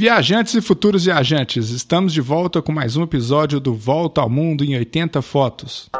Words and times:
Viajantes 0.00 0.54
e 0.54 0.60
futuros 0.60 1.06
viajantes, 1.06 1.70
estamos 1.70 2.12
de 2.12 2.20
volta 2.20 2.62
com 2.62 2.70
mais 2.70 2.96
um 2.96 3.02
episódio 3.02 3.58
do 3.58 3.74
Volta 3.74 4.20
ao 4.20 4.30
Mundo 4.30 4.64
em 4.64 4.76
80 4.76 5.20
Fotos. 5.22 5.90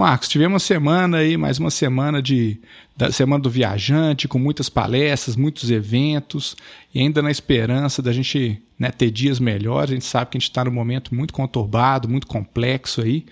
Marcos, 0.00 0.28
tivemos 0.28 0.54
uma 0.54 0.58
semana 0.58 1.18
aí, 1.18 1.36
mais 1.36 1.58
uma 1.58 1.70
semana 1.70 2.22
de 2.22 2.58
da 2.96 3.12
semana 3.12 3.42
do 3.42 3.50
viajante, 3.50 4.26
com 4.26 4.38
muitas 4.38 4.70
palestras, 4.70 5.36
muitos 5.36 5.70
eventos, 5.70 6.56
e 6.94 7.00
ainda 7.00 7.20
na 7.20 7.30
esperança 7.30 8.00
da 8.00 8.10
gente 8.10 8.60
né, 8.78 8.90
ter 8.90 9.10
dias 9.10 9.38
melhores. 9.38 9.90
A 9.90 9.94
gente 9.94 10.06
sabe 10.06 10.30
que 10.30 10.38
a 10.38 10.40
gente 10.40 10.48
está 10.48 10.64
num 10.64 10.70
momento 10.70 11.14
muito 11.14 11.34
conturbado, 11.34 12.08
muito 12.08 12.26
complexo 12.26 13.02
aí. 13.02 13.26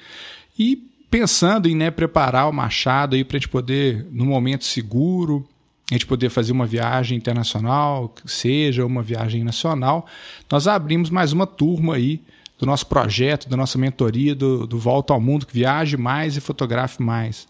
E 0.59 0.77
pensando 1.11 1.71
em 1.71 1.75
né, 1.75 1.91
preparar 1.91 2.51
o 2.51 2.53
Machado 2.53 3.17
aí 3.17 3.25
para 3.25 3.39
a 3.39 3.41
gente 3.41 3.49
poder, 3.49 4.07
num 4.13 4.27
momento 4.27 4.65
seguro, 4.65 5.49
a 5.91 5.95
gente 5.95 6.07
poder 6.07 6.29
fazer 6.29 6.53
uma 6.53 6.67
viagem 6.67 7.17
internacional, 7.17 8.15
seja 8.27 8.85
uma 8.85 9.03
viagem 9.03 9.43
nacional, 9.43 10.07
nós 10.51 10.69
abrimos 10.69 11.09
mais 11.09 11.33
uma 11.33 11.47
turma 11.47 11.95
aí 11.95 12.21
do 12.59 12.67
nosso 12.67 12.87
projeto, 12.87 13.49
da 13.49 13.57
nossa 13.57 13.79
mentoria, 13.79 14.35
do, 14.35 14.67
do 14.67 14.79
Volta 14.79 15.13
ao 15.13 15.21
Mundo, 15.21 15.47
que 15.47 15.55
viaje 15.55 15.97
mais 15.97 16.37
e 16.37 16.41
fotografe 16.41 17.03
mais. 17.03 17.47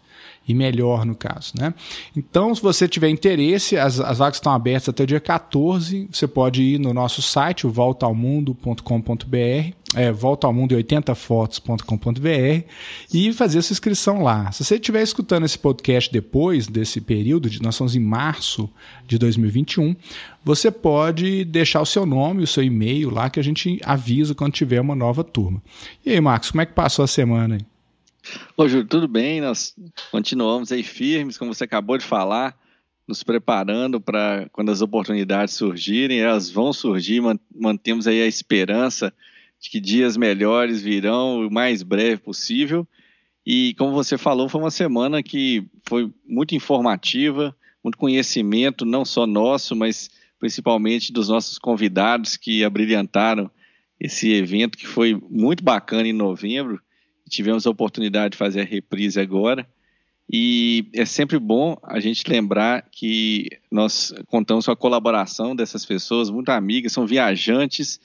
E 0.47 0.53
melhor, 0.53 1.05
no 1.05 1.15
caso. 1.15 1.53
Né? 1.57 1.73
Então, 2.15 2.53
se 2.53 2.61
você 2.61 2.87
tiver 2.87 3.09
interesse, 3.09 3.77
as, 3.77 3.99
as 3.99 4.17
vagas 4.17 4.37
estão 4.37 4.51
abertas 4.51 4.89
até 4.89 5.03
o 5.03 5.07
dia 5.07 5.19
14. 5.19 6.09
Você 6.11 6.27
pode 6.27 6.61
ir 6.61 6.79
no 6.79 6.93
nosso 6.93 7.21
site, 7.21 7.67
o 7.67 7.69
voltaalmundo.com.br, 7.69 9.75
é, 9.95 10.11
voltaalmundo80fotos.com.br 10.11 12.67
e 13.13 13.33
fazer 13.33 13.59
essa 13.59 13.73
inscrição 13.73 14.21
lá. 14.21 14.51
Se 14.51 14.63
você 14.63 14.75
estiver 14.75 15.01
escutando 15.01 15.45
esse 15.45 15.57
podcast 15.57 16.11
depois 16.11 16.67
desse 16.67 17.01
período, 17.01 17.49
de, 17.49 17.61
nós 17.61 17.75
estamos 17.75 17.95
em 17.95 17.99
março 17.99 18.69
de 19.07 19.17
2021, 19.17 19.95
você 20.43 20.69
pode 20.69 21.43
deixar 21.45 21.81
o 21.81 21.85
seu 21.85 22.05
nome, 22.05 22.43
o 22.43 22.47
seu 22.47 22.63
e-mail 22.63 23.09
lá, 23.09 23.29
que 23.29 23.39
a 23.39 23.43
gente 23.43 23.79
avisa 23.83 24.35
quando 24.35 24.53
tiver 24.53 24.79
uma 24.79 24.95
nova 24.95 25.23
turma. 25.23 25.61
E 26.05 26.11
aí, 26.11 26.21
Marcos, 26.21 26.51
como 26.51 26.61
é 26.61 26.65
que 26.65 26.73
passou 26.73 27.03
a 27.03 27.07
semana 27.07 27.55
aí? 27.55 27.61
Ô, 28.55 28.67
Júlio, 28.67 28.85
tudo 28.85 29.07
bem? 29.07 29.41
Nós 29.41 29.73
continuamos 30.11 30.71
aí 30.71 30.83
firmes, 30.83 31.37
como 31.37 31.53
você 31.53 31.63
acabou 31.63 31.97
de 31.97 32.05
falar, 32.05 32.55
nos 33.07 33.23
preparando 33.23 33.99
para 33.99 34.47
quando 34.51 34.69
as 34.69 34.81
oportunidades 34.81 35.55
surgirem, 35.55 36.19
elas 36.19 36.51
vão 36.51 36.71
surgir, 36.71 37.21
mantemos 37.55 38.05
aí 38.05 38.21
a 38.21 38.27
esperança 38.27 39.11
de 39.59 39.69
que 39.69 39.79
dias 39.79 40.15
melhores 40.15 40.81
virão 40.81 41.45
o 41.45 41.51
mais 41.51 41.83
breve 41.83 42.17
possível. 42.17 42.87
E 43.45 43.73
como 43.75 43.91
você 43.91 44.17
falou, 44.17 44.47
foi 44.47 44.61
uma 44.61 44.71
semana 44.71 45.23
que 45.23 45.65
foi 45.87 46.11
muito 46.25 46.55
informativa, 46.55 47.55
muito 47.83 47.97
conhecimento, 47.97 48.85
não 48.85 49.03
só 49.03 49.25
nosso, 49.25 49.75
mas 49.75 50.09
principalmente 50.39 51.11
dos 51.11 51.29
nossos 51.29 51.57
convidados 51.57 52.37
que 52.37 52.63
abrilhantaram 52.63 53.49
esse 53.99 54.31
evento 54.31 54.77
que 54.77 54.87
foi 54.87 55.19
muito 55.29 55.63
bacana 55.63 56.07
em 56.07 56.13
novembro 56.13 56.81
tivemos 57.29 57.65
a 57.65 57.69
oportunidade 57.69 58.31
de 58.31 58.37
fazer 58.37 58.61
a 58.61 58.65
reprise 58.65 59.19
agora. 59.19 59.65
E 60.31 60.89
é 60.93 61.05
sempre 61.05 61.39
bom 61.39 61.77
a 61.83 61.99
gente 61.99 62.29
lembrar 62.29 62.87
que 62.91 63.47
nós 63.71 64.13
contamos 64.27 64.65
com 64.65 64.71
a 64.71 64.75
colaboração 64.75 65.55
dessas 65.55 65.85
pessoas, 65.85 66.29
muito 66.29 66.49
amigas, 66.49 66.91
são 66.91 67.07
viajantes 67.07 67.99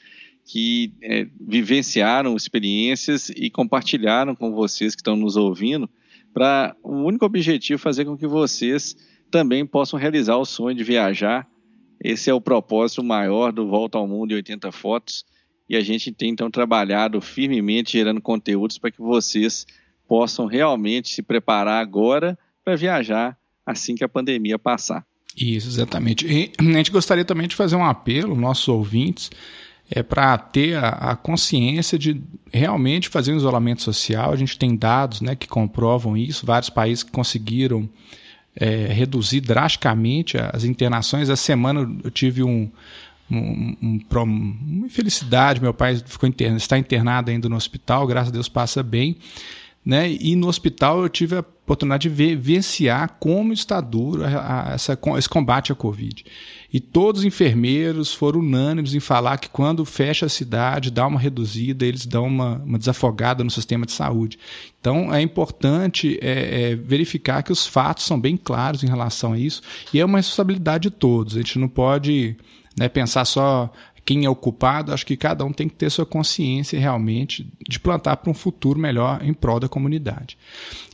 que 0.44 0.92
é, 1.02 1.26
vivenciaram 1.40 2.36
experiências 2.36 3.30
e 3.30 3.48
compartilharam 3.48 4.34
com 4.34 4.52
vocês 4.52 4.94
que 4.94 5.00
estão 5.00 5.16
nos 5.16 5.36
ouvindo, 5.36 5.88
para 6.32 6.76
o 6.82 6.92
único 7.04 7.24
objetivo 7.24 7.80
fazer 7.80 8.04
com 8.04 8.16
que 8.16 8.26
vocês 8.26 8.96
também 9.30 9.64
possam 9.64 9.98
realizar 9.98 10.36
o 10.36 10.44
sonho 10.44 10.76
de 10.76 10.84
viajar. 10.84 11.48
Esse 12.02 12.28
é 12.28 12.34
o 12.34 12.40
propósito 12.40 13.02
maior 13.02 13.52
do 13.52 13.68
Volta 13.68 13.96
ao 13.96 14.06
Mundo 14.06 14.32
em 14.32 14.36
80 14.36 14.70
Fotos 14.72 15.24
e 15.68 15.76
a 15.76 15.80
gente 15.80 16.12
tem 16.12 16.30
então 16.30 16.50
trabalhado 16.50 17.20
firmemente 17.20 17.92
gerando 17.92 18.20
conteúdos 18.20 18.78
para 18.78 18.90
que 18.90 19.00
vocês 19.00 19.66
possam 20.06 20.46
realmente 20.46 21.08
se 21.08 21.22
preparar 21.22 21.80
agora 21.80 22.38
para 22.64 22.76
viajar 22.76 23.38
assim 23.64 23.94
que 23.94 24.04
a 24.04 24.08
pandemia 24.08 24.58
passar. 24.58 25.06
Isso, 25.36 25.68
exatamente. 25.68 26.26
E 26.26 26.52
a 26.58 26.62
gente 26.62 26.90
gostaria 26.90 27.24
também 27.24 27.48
de 27.48 27.56
fazer 27.56 27.76
um 27.76 27.84
apelo, 27.84 28.36
nossos 28.36 28.68
ouvintes, 28.68 29.30
é 29.94 30.02
para 30.02 30.36
ter 30.36 30.74
a, 30.74 30.88
a, 30.88 31.16
consciência 31.16 31.96
de 31.96 32.20
realmente 32.52 33.08
fazer 33.08 33.32
um 33.32 33.36
isolamento 33.36 33.80
social. 33.80 34.32
A 34.32 34.36
gente 34.36 34.58
tem 34.58 34.74
dados 34.74 35.20
né, 35.20 35.36
que 35.36 35.46
comprovam 35.46 36.16
isso, 36.16 36.44
vários 36.44 36.68
países 36.68 37.04
que 37.04 37.12
conseguiram 37.12 37.88
é, 38.56 38.86
reduzir 38.86 39.40
drasticamente 39.40 40.36
as 40.36 40.64
internações. 40.64 41.30
Essa 41.30 41.40
semana 41.40 41.88
eu 42.02 42.10
tive 42.10 42.42
um, 42.42 42.68
um, 43.30 43.76
um, 43.80 44.00
uma 44.20 44.86
infelicidade. 44.86 45.60
Meu 45.60 45.72
pai 45.72 46.02
ficou 46.04 46.28
internado, 46.28 46.58
está 46.58 46.76
internado 46.76 47.30
ainda 47.30 47.48
no 47.48 47.54
hospital, 47.54 48.04
graças 48.04 48.30
a 48.30 48.32
Deus 48.32 48.48
passa 48.48 48.82
bem. 48.82 49.16
Né? 49.84 50.10
E 50.12 50.34
no 50.34 50.48
hospital 50.48 51.02
eu 51.02 51.08
tive 51.10 51.36
a 51.36 51.40
oportunidade 51.40 52.08
de 52.08 52.14
ver, 52.14 52.36
vivenciar 52.36 53.16
como 53.20 53.52
está 53.52 53.80
duro 53.80 54.24
a, 54.24 54.70
a, 54.70 54.74
essa, 54.74 54.98
esse 55.18 55.28
combate 55.28 55.72
à 55.72 55.74
Covid. 55.74 56.24
E 56.72 56.80
todos 56.80 57.20
os 57.20 57.26
enfermeiros 57.26 58.12
foram 58.12 58.40
unânimes 58.40 58.94
em 58.94 59.00
falar 59.00 59.36
que 59.38 59.48
quando 59.48 59.84
fecha 59.84 60.26
a 60.26 60.28
cidade, 60.28 60.90
dá 60.90 61.06
uma 61.06 61.20
reduzida, 61.20 61.84
eles 61.84 62.06
dão 62.06 62.26
uma, 62.26 62.56
uma 62.64 62.78
desafogada 62.78 63.44
no 63.44 63.50
sistema 63.50 63.84
de 63.84 63.92
saúde. 63.92 64.38
Então 64.80 65.12
é 65.14 65.20
importante 65.20 66.18
é, 66.22 66.72
é, 66.72 66.74
verificar 66.74 67.42
que 67.42 67.52
os 67.52 67.66
fatos 67.66 68.04
são 68.04 68.18
bem 68.18 68.36
claros 68.36 68.82
em 68.82 68.88
relação 68.88 69.34
a 69.34 69.38
isso 69.38 69.62
e 69.92 70.00
é 70.00 70.04
uma 70.04 70.18
responsabilidade 70.18 70.88
de 70.88 70.96
todos. 70.96 71.34
A 71.34 71.38
gente 71.38 71.58
não 71.58 71.68
pode 71.68 72.36
né, 72.76 72.88
pensar 72.88 73.24
só 73.24 73.70
quem 74.04 74.24
é 74.24 74.30
o 74.30 74.36
culpado, 74.36 74.92
acho 74.92 75.06
que 75.06 75.16
cada 75.16 75.44
um 75.44 75.52
tem 75.52 75.68
que 75.68 75.74
ter 75.74 75.90
sua 75.90 76.04
consciência 76.04 76.78
realmente 76.78 77.46
de 77.66 77.80
plantar 77.80 78.18
para 78.18 78.30
um 78.30 78.34
futuro 78.34 78.78
melhor 78.78 79.20
em 79.24 79.32
prol 79.32 79.58
da 79.58 79.68
comunidade. 79.68 80.36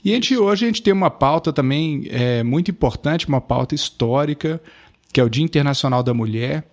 E 0.05 0.13
a 0.13 0.15
gente, 0.15 0.37
hoje 0.37 0.65
a 0.65 0.69
gente 0.69 0.83
tem 0.83 0.93
uma 0.93 1.11
pauta 1.11 1.53
também 1.53 2.07
é, 2.09 2.43
muito 2.43 2.71
importante, 2.71 3.29
uma 3.29 3.41
pauta 3.41 3.75
histórica, 3.75 4.61
que 5.13 5.21
é 5.21 5.25
o 5.25 5.29
Dia 5.29 5.45
Internacional 5.45 6.03
da 6.03 6.15
Mulher. 6.15 6.65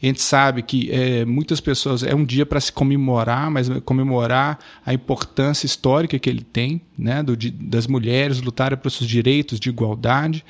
A 0.00 0.06
gente 0.06 0.20
sabe 0.20 0.62
que 0.62 0.90
é, 0.90 1.24
muitas 1.24 1.58
pessoas 1.58 2.02
é 2.02 2.14
um 2.14 2.24
dia 2.24 2.44
para 2.44 2.60
se 2.60 2.70
comemorar, 2.70 3.50
mas 3.50 3.68
comemorar 3.82 4.58
a 4.84 4.92
importância 4.92 5.64
histórica 5.64 6.18
que 6.18 6.28
ele 6.28 6.42
tem, 6.44 6.82
né, 6.98 7.22
do, 7.22 7.34
das 7.34 7.86
mulheres 7.86 8.40
lutarem 8.42 8.76
pelos 8.76 8.94
seus 8.94 9.08
direitos 9.08 9.58
de 9.58 9.70
igualdade. 9.70 10.44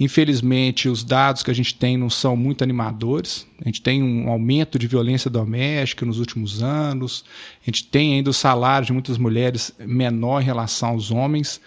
Infelizmente, 0.00 0.88
os 0.88 1.04
dados 1.04 1.42
que 1.42 1.50
a 1.50 1.54
gente 1.54 1.74
tem 1.74 1.98
não 1.98 2.08
são 2.08 2.34
muito 2.34 2.64
animadores. 2.64 3.46
A 3.60 3.64
gente 3.66 3.82
tem 3.82 4.02
um 4.02 4.30
aumento 4.30 4.78
de 4.78 4.86
violência 4.86 5.30
doméstica 5.30 6.06
nos 6.06 6.18
últimos 6.18 6.62
anos. 6.62 7.22
A 7.62 7.66
gente 7.66 7.84
tem 7.84 8.14
ainda 8.14 8.30
o 8.30 8.34
salário 8.34 8.86
de 8.86 8.94
muitas 8.94 9.18
mulheres 9.18 9.74
menor 9.78 10.40
em 10.40 10.44
relação 10.44 10.90
aos 10.90 11.10
homens. 11.10 11.60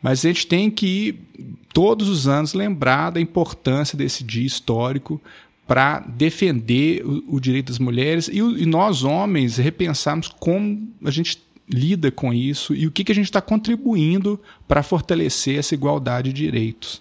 Mas 0.00 0.24
a 0.24 0.28
gente 0.28 0.46
tem 0.46 0.70
que, 0.70 1.18
todos 1.74 2.08
os 2.08 2.28
anos, 2.28 2.54
lembrar 2.54 3.10
da 3.10 3.20
importância 3.20 3.98
desse 3.98 4.24
dia 4.24 4.46
histórico 4.46 5.20
para 5.70 6.00
defender 6.00 7.00
o, 7.06 7.36
o, 7.36 7.40
direito 7.40 7.68
das 7.68 7.78
mulheres 7.78 8.26
e, 8.26 8.38
e, 8.38 8.66
nós, 8.66 9.04
homens, 9.04 9.56
repensarmos 9.56 10.26
como 10.26 10.88
a 11.04 11.12
gente 11.12 11.40
lida 11.68 12.10
com 12.10 12.34
isso 12.34 12.74
e 12.74 12.88
o 12.88 12.90
que, 12.90 13.04
que 13.04 13.12
a 13.12 13.14
gente 13.14 13.26
está 13.26 13.40
contribuindo 13.40 14.40
para 14.66 14.82
fortalecer 14.82 15.60
essa 15.60 15.72
igualdade 15.72 16.32
de 16.32 16.42
direitos. 16.42 17.00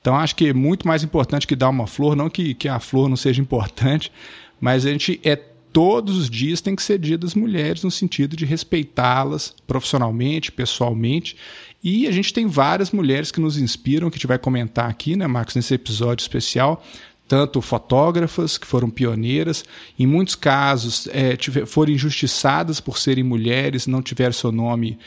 Então, 0.00 0.14
acho 0.14 0.36
que 0.36 0.46
é 0.46 0.54
muito 0.54 0.86
mais 0.86 1.02
importante 1.02 1.48
que 1.48 1.56
dar 1.56 1.68
uma 1.68 1.88
flor, 1.88 2.14
não 2.14 2.30
que, 2.30 2.54
que 2.54 2.68
a 2.68 2.78
flor 2.78 3.08
não 3.08 3.16
seja 3.16 3.42
importante, 3.42 4.12
mas 4.60 4.86
a 4.86 4.92
gente 4.92 5.20
é 5.24 5.34
todos 5.72 6.16
os 6.16 6.30
dias 6.30 6.60
tem 6.60 6.76
que 6.76 6.84
ser 6.84 7.00
dia 7.00 7.18
das 7.18 7.34
mulheres 7.34 7.82
no 7.82 7.90
sentido 7.90 8.36
de 8.36 8.44
respeitá-las 8.44 9.52
profissionalmente, 9.66 10.52
pessoalmente. 10.52 11.36
E 11.82 12.06
a 12.06 12.12
gente 12.12 12.32
tem 12.32 12.46
várias 12.46 12.92
mulheres 12.92 13.32
que 13.32 13.40
nos 13.40 13.58
inspiram, 13.58 14.08
que 14.10 14.14
a 14.14 14.18
gente 14.18 14.28
vai 14.28 14.38
comentar 14.38 14.88
aqui, 14.88 15.16
né, 15.16 15.26
Marcos, 15.26 15.56
nesse 15.56 15.74
episódio 15.74 16.22
especial 16.22 16.84
tanto 17.28 17.60
fotógrafas 17.60 18.56
que 18.56 18.66
foram 18.66 18.88
pioneiras, 18.88 19.64
em 19.98 20.06
muitos 20.06 20.34
casos 20.34 21.08
é, 21.12 21.36
tiver, 21.36 21.66
foram 21.66 21.92
injustiçadas 21.92 22.80
por 22.80 22.98
serem 22.98 23.24
mulheres, 23.24 23.86
não 23.86 24.02
tiveram 24.02 24.32
seu 24.32 24.52
nome 24.52 24.98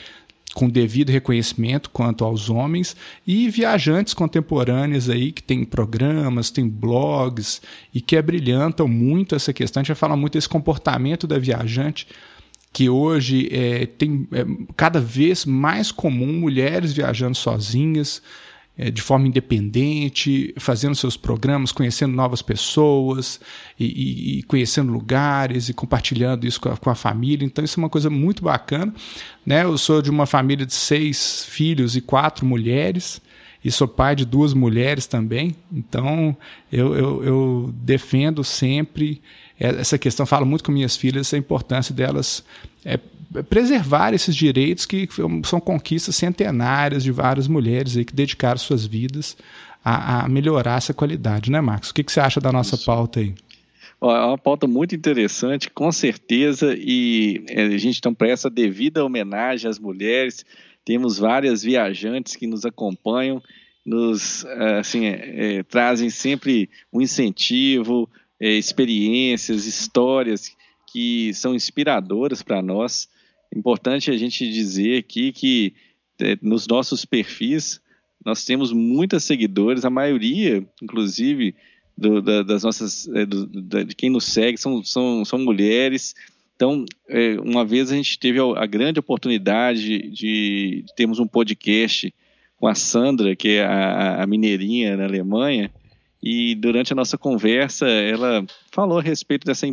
com 0.54 0.68
devido 0.68 1.10
reconhecimento 1.10 1.90
quanto 1.90 2.24
aos 2.24 2.50
homens 2.50 2.96
e 3.26 3.48
viajantes 3.48 4.12
contemporâneos 4.12 5.08
aí 5.08 5.30
que 5.30 5.42
tem 5.42 5.64
programas, 5.64 6.50
tem 6.50 6.68
blogs 6.68 7.62
e 7.94 8.00
que 8.00 8.16
abrilhantam 8.16 8.88
muito 8.88 9.34
essa 9.34 9.52
questão. 9.52 9.80
A 9.80 9.82
gente 9.82 9.88
vai 9.88 9.96
falar 9.96 10.16
muito 10.16 10.32
desse 10.32 10.48
comportamento 10.48 11.26
da 11.26 11.38
viajante 11.38 12.06
que 12.72 12.88
hoje 12.88 13.48
é, 13.52 13.86
tem 13.86 14.28
é, 14.32 14.44
cada 14.76 15.00
vez 15.00 15.44
mais 15.44 15.90
comum 15.90 16.32
mulheres 16.32 16.92
viajando 16.92 17.36
sozinhas, 17.36 18.22
de 18.88 19.02
forma 19.02 19.26
independente, 19.26 20.54
fazendo 20.56 20.94
seus 20.94 21.16
programas, 21.16 21.72
conhecendo 21.72 22.14
novas 22.14 22.40
pessoas 22.40 23.40
e, 23.78 23.84
e, 23.84 24.38
e 24.38 24.42
conhecendo 24.44 24.92
lugares 24.92 25.68
e 25.68 25.74
compartilhando 25.74 26.46
isso 26.46 26.60
com 26.60 26.68
a, 26.68 26.76
com 26.76 26.88
a, 26.88 26.94
família. 26.94 27.44
Então, 27.44 27.64
isso 27.64 27.78
é 27.78 27.82
uma 27.82 27.90
coisa 27.90 28.08
muito 28.08 28.44
bacana. 28.44 28.94
Né? 29.44 29.64
Eu 29.64 29.76
sou 29.76 30.00
de 30.00 30.08
uma 30.08 30.24
família 30.24 30.64
de 30.64 30.72
seis 30.72 31.44
filhos 31.44 31.96
e 31.96 32.00
quatro 32.00 32.46
mulheres. 32.46 33.20
E 33.62 33.70
sou 33.70 33.86
pai 33.86 34.16
de 34.16 34.24
duas 34.24 34.54
mulheres 34.54 35.06
também, 35.06 35.54
então 35.70 36.34
eu, 36.72 36.94
eu, 36.94 37.24
eu 37.24 37.74
defendo 37.74 38.42
sempre 38.42 39.20
essa 39.58 39.98
questão, 39.98 40.24
falo 40.24 40.46
muito 40.46 40.64
com 40.64 40.72
minhas 40.72 40.96
filhas, 40.96 41.34
a 41.34 41.36
importância 41.36 41.94
delas 41.94 42.42
é, 42.86 42.98
preservar 43.48 44.12
esses 44.12 44.34
direitos 44.34 44.86
que 44.86 45.08
são 45.44 45.60
conquistas 45.60 46.16
centenárias 46.16 47.02
de 47.02 47.12
várias 47.12 47.46
mulheres 47.46 47.96
aí 47.96 48.04
que 48.04 48.14
dedicaram 48.14 48.58
suas 48.58 48.84
vidas 48.84 49.36
a, 49.84 50.24
a 50.24 50.28
melhorar 50.28 50.78
essa 50.78 50.92
qualidade, 50.92 51.50
né, 51.50 51.60
Marcos? 51.60 51.90
O 51.90 51.94
que, 51.94 52.04
que 52.04 52.12
você 52.12 52.20
acha 52.20 52.40
da 52.40 52.52
nossa 52.52 52.74
Isso. 52.74 52.84
pauta 52.84 53.20
aí? 53.20 53.34
É 54.02 54.06
uma 54.06 54.38
pauta 54.38 54.66
muito 54.66 54.94
interessante, 54.94 55.70
com 55.70 55.92
certeza, 55.92 56.74
e 56.74 57.44
é, 57.48 57.64
a 57.64 57.78
gente 57.78 57.98
então 57.98 58.14
presta 58.14 58.48
devida 58.48 59.04
homenagem 59.04 59.68
às 59.68 59.78
mulheres. 59.78 60.44
Temos 60.84 61.18
várias 61.18 61.62
viajantes 61.62 62.34
que 62.34 62.46
nos 62.46 62.64
acompanham, 62.64 63.42
nos 63.84 64.44
é, 64.44 64.78
assim, 64.78 65.06
é, 65.06 65.62
trazem 65.64 66.08
sempre 66.08 66.70
um 66.90 67.00
incentivo, 67.00 68.08
é, 68.40 68.52
experiências, 68.52 69.66
histórias 69.66 70.56
que 70.90 71.32
são 71.34 71.54
inspiradoras 71.54 72.42
para 72.42 72.62
nós. 72.62 73.06
Importante 73.54 74.10
a 74.10 74.16
gente 74.16 74.50
dizer 74.50 74.98
aqui 74.98 75.32
que 75.32 75.74
é, 76.20 76.38
nos 76.40 76.66
nossos 76.66 77.04
perfis 77.04 77.80
nós 78.24 78.44
temos 78.44 78.72
muitas 78.72 79.24
seguidores, 79.24 79.84
a 79.84 79.90
maioria, 79.90 80.62
inclusive, 80.82 81.54
do, 81.96 82.20
da, 82.20 82.42
das 82.42 82.62
nossas, 82.62 83.08
é, 83.08 83.24
do, 83.24 83.46
da, 83.46 83.82
de 83.82 83.94
quem 83.94 84.10
nos 84.10 84.24
segue 84.24 84.58
são, 84.58 84.84
são, 84.84 85.24
são 85.24 85.38
mulheres. 85.38 86.14
Então, 86.54 86.84
é, 87.08 87.40
uma 87.40 87.64
vez 87.64 87.90
a 87.90 87.96
gente 87.96 88.18
teve 88.18 88.38
a, 88.38 88.62
a 88.62 88.66
grande 88.66 89.00
oportunidade 89.00 90.10
de, 90.10 90.82
de 90.82 90.84
termos 90.94 91.18
um 91.18 91.26
podcast 91.26 92.12
com 92.56 92.66
a 92.66 92.74
Sandra, 92.74 93.34
que 93.34 93.56
é 93.56 93.64
a, 93.64 94.22
a 94.22 94.26
mineirinha 94.26 94.96
na 94.96 95.04
Alemanha, 95.04 95.70
e 96.22 96.54
durante 96.54 96.92
a 96.92 96.96
nossa 96.96 97.16
conversa 97.16 97.88
ela 97.88 98.44
falou 98.70 98.98
a 98.98 99.02
respeito 99.02 99.46
dessa 99.46 99.66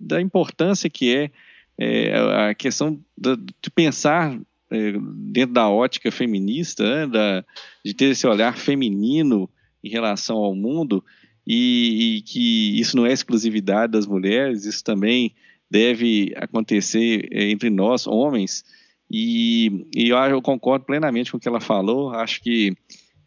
da 0.00 0.20
importância 0.20 0.88
que 0.88 1.14
é 1.14 1.30
é, 1.82 2.50
a 2.50 2.54
questão 2.54 3.00
de 3.16 3.70
pensar 3.74 4.38
é, 4.70 4.92
dentro 5.16 5.54
da 5.54 5.68
ótica 5.68 6.10
feminista, 6.10 6.82
né, 6.82 7.06
da, 7.06 7.44
de 7.84 7.94
ter 7.94 8.06
esse 8.06 8.26
olhar 8.26 8.56
feminino 8.56 9.48
em 9.82 9.90
relação 9.90 10.38
ao 10.38 10.54
mundo 10.54 11.04
e, 11.46 12.16
e, 12.18 12.22
que 12.22 12.78
isso 12.80 12.96
não 12.96 13.04
é 13.04 13.12
exclusividade 13.12 13.92
das 13.92 14.06
mulheres, 14.06 14.64
isso 14.64 14.82
também 14.82 15.34
deve 15.70 16.32
acontecer 16.36 17.28
é, 17.32 17.50
entre 17.50 17.70
nós, 17.70 18.06
homens. 18.06 18.64
E, 19.10 19.86
e 19.94 20.08
eu, 20.08 20.16
eu 20.16 20.40
concordo 20.40 20.84
plenamente 20.84 21.30
com 21.30 21.36
o 21.36 21.40
que 21.40 21.48
ela 21.48 21.60
falou. 21.60 22.10
Acho 22.10 22.40
que 22.40 22.74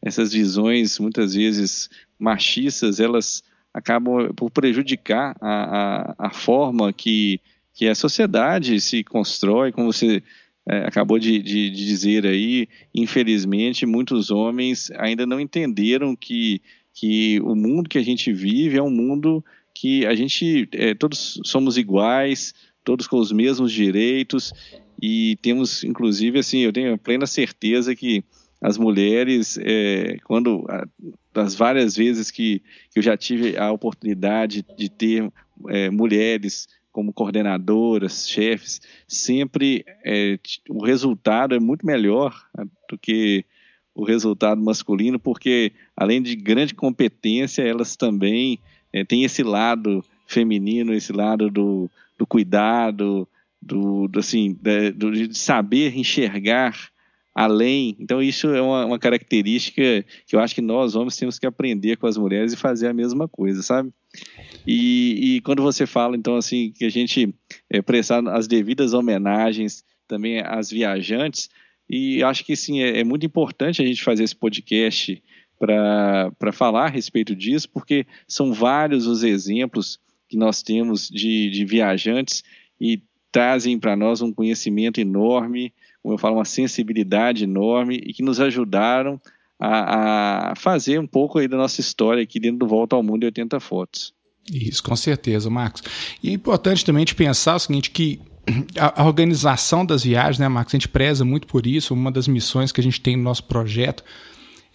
essas 0.02 0.32
visões, 0.32 0.98
muitas 1.00 1.34
vezes 1.34 1.90
machistas, 2.18 3.00
elas 3.00 3.44
acabam 3.74 4.34
por 4.34 4.50
prejudicar 4.50 5.36
a, 5.42 6.14
a, 6.18 6.28
a 6.28 6.30
forma 6.30 6.94
que 6.94 7.42
que 7.76 7.88
a 7.90 7.94
sociedade 7.94 8.80
se 8.80 9.04
constrói, 9.04 9.72
como 9.72 9.92
você 9.92 10.24
é, 10.68 10.78
acabou 10.80 11.20
de, 11.20 11.40
de, 11.40 11.70
de, 11.70 11.86
dizer 11.86 12.26
aí, 12.26 12.68
infelizmente, 12.94 13.86
muitos 13.86 14.32
homens 14.32 14.90
ainda 14.96 15.26
não 15.26 15.40
entenderam 15.40 16.16
que, 16.16 16.62
que 16.94 17.40
o 17.42 17.54
mundo 17.54 17.90
que 17.90 17.98
a 17.98 18.04
gente 18.04 18.32
vive 18.32 18.78
é 18.78 18.82
um 18.82 18.90
mundo 18.90 19.44
que 19.74 20.06
a 20.06 20.16
gente, 20.16 20.68
é, 20.72 20.96
todos 20.96 21.40
somos 21.44 21.78
iguais, 21.78 22.54
todos 22.84 23.08
com 23.08 23.18
os 23.18 23.34
mesmos 23.34 23.74
direitos, 23.74 24.54
e 25.02 25.38
temos, 25.42 25.84
inclusive, 25.84 26.40
assim, 26.40 26.60
eu 26.60 26.72
tenho 26.72 26.98
plena 26.98 27.28
certeza 27.28 27.94
que 27.94 28.24
as 28.62 28.78
mulheres, 28.78 29.60
é, 29.62 30.18
quando 30.24 30.66
das 31.34 31.54
várias 31.54 31.98
vezes 31.98 32.32
que, 32.32 32.60
que, 32.92 33.00
eu 33.00 33.04
já 33.04 33.18
tive 33.18 33.58
a 33.58 33.70
oportunidade 33.70 34.66
de 34.78 34.90
ter 34.90 35.30
é, 35.68 35.90
mulheres 35.90 36.68
como 36.96 37.12
coordenadoras, 37.12 38.26
chefes, 38.26 38.82
sempre 39.06 39.84
é, 40.02 40.40
o 40.70 40.82
resultado 40.82 41.54
é 41.54 41.60
muito 41.60 41.86
melhor 41.86 42.42
né, 42.58 42.66
do 42.90 42.98
que 42.98 43.44
o 43.94 44.06
resultado 44.06 44.64
masculino, 44.64 45.20
porque 45.20 45.74
além 45.94 46.22
de 46.22 46.38
grande 46.38 46.74
competência, 46.74 47.64
elas 47.64 47.98
também 47.98 48.60
é, 48.94 49.04
têm 49.04 49.26
esse 49.26 49.44
lado 49.44 50.06
feminino, 50.26 50.94
esse 50.94 51.12
lado 51.12 51.50
do, 51.50 51.90
do 52.18 52.26
cuidado, 52.26 53.28
do, 53.62 54.08
do 54.08 54.20
assim, 54.20 54.58
de, 54.62 54.94
de 54.94 55.38
saber 55.38 55.98
enxergar 55.98 56.92
além. 57.36 57.98
Então, 58.00 58.24
isso 58.24 58.48
é 58.48 58.62
uma, 58.62 58.86
uma, 58.86 58.98
característica 58.98 60.06
que 60.26 60.36
eu 60.36 60.40
acho 60.40 60.56
que 60.56 60.62
nós, 60.62 60.96
homens, 60.96 61.18
temos 61.18 61.38
que 61.38 61.46
aprender 61.46 61.98
com 61.98 62.08
as 62.08 62.18
mulheres 62.18 62.54
e 62.54 62.58
fazer 62.58 62.88
a 62.88 62.94
mesma 62.94 63.28
coisa, 63.28 63.62
sabe? 63.62 63.92
E, 64.66 65.36
e 65.36 65.42
quando 65.42 65.62
você 65.62 65.86
fala, 65.86 66.16
então, 66.16 66.38
assim, 66.38 66.72
que 66.72 66.86
a 66.86 66.90
gente 66.90 67.36
é, 67.70 67.82
prestar 67.82 68.26
as 68.30 68.48
devidas 68.48 68.94
homenagens 68.94 69.84
também 70.08 70.40
às 70.40 70.70
viajantes, 70.72 71.50
e 71.90 72.24
acho 72.24 72.46
que, 72.46 72.56
sim, 72.56 72.82
é, 72.82 73.02
é 73.02 73.04
muito 73.04 73.26
importante 73.26 73.82
a 73.82 73.86
gente 73.86 74.02
fazer 74.02 74.24
esse 74.24 74.36
podcast 74.36 75.22
para 75.60 76.52
falar 76.54 76.86
a 76.86 76.90
respeito 76.90 77.36
disso, 77.36 77.70
porque 77.70 78.08
são 78.28 78.54
vários 78.54 79.08
os 79.08 79.24
exemplos 79.24 80.00
que 80.30 80.38
nós 80.38 80.64
temos 80.64 81.10
de, 81.10 81.50
de 81.50 81.66
viajantes 81.66 82.44
e 82.80 83.02
trazem 83.32 83.78
para 83.78 83.96
nós 83.96 84.22
um 84.22 84.32
conhecimento 84.32 85.00
enorme, 85.00 85.74
como 86.06 86.14
eu 86.14 86.20
falo, 86.20 86.36
uma 86.36 86.46
sensibilidade 86.46 87.46
enorme 87.46 87.96
e 87.96 88.14
que 88.14 88.22
nos 88.22 88.40
ajudaram 88.40 89.20
a, 89.60 90.52
a 90.52 90.56
fazer 90.56 91.00
um 91.00 91.08
pouco 91.08 91.40
aí 91.40 91.48
da 91.48 91.58
nossa 91.58 91.82
história 91.82 92.22
aqui 92.22 92.40
dentro 92.40 92.60
do 92.60 92.68
Volta 92.68 92.96
ao 92.96 93.02
Mundo 93.02 93.24
em 93.24 93.26
80 93.26 93.60
Fotos. 93.60 94.14
Isso, 94.54 94.84
com 94.84 94.96
certeza, 94.96 95.50
Marcos. 95.50 95.82
E 96.22 96.30
é 96.30 96.32
importante 96.32 96.86
também 96.86 97.06
de 97.06 97.16
pensar 97.16 97.56
o 97.56 97.60
seguinte, 97.60 97.90
que 97.90 98.20
a 98.78 99.04
organização 99.04 99.84
das 99.84 100.04
viagens, 100.04 100.38
né, 100.38 100.48
Marcos, 100.48 100.76
a 100.76 100.78
gente 100.78 100.88
preza 100.88 101.26
muito 101.26 101.48
por 101.48 101.66
isso, 101.66 101.92
uma 101.92 102.12
das 102.12 102.28
missões 102.28 102.72
que 102.72 102.80
a 102.80 102.84
gente 102.84 103.02
tem 103.02 103.18
no 103.18 103.24
nosso 103.24 103.46
projeto 103.46 104.04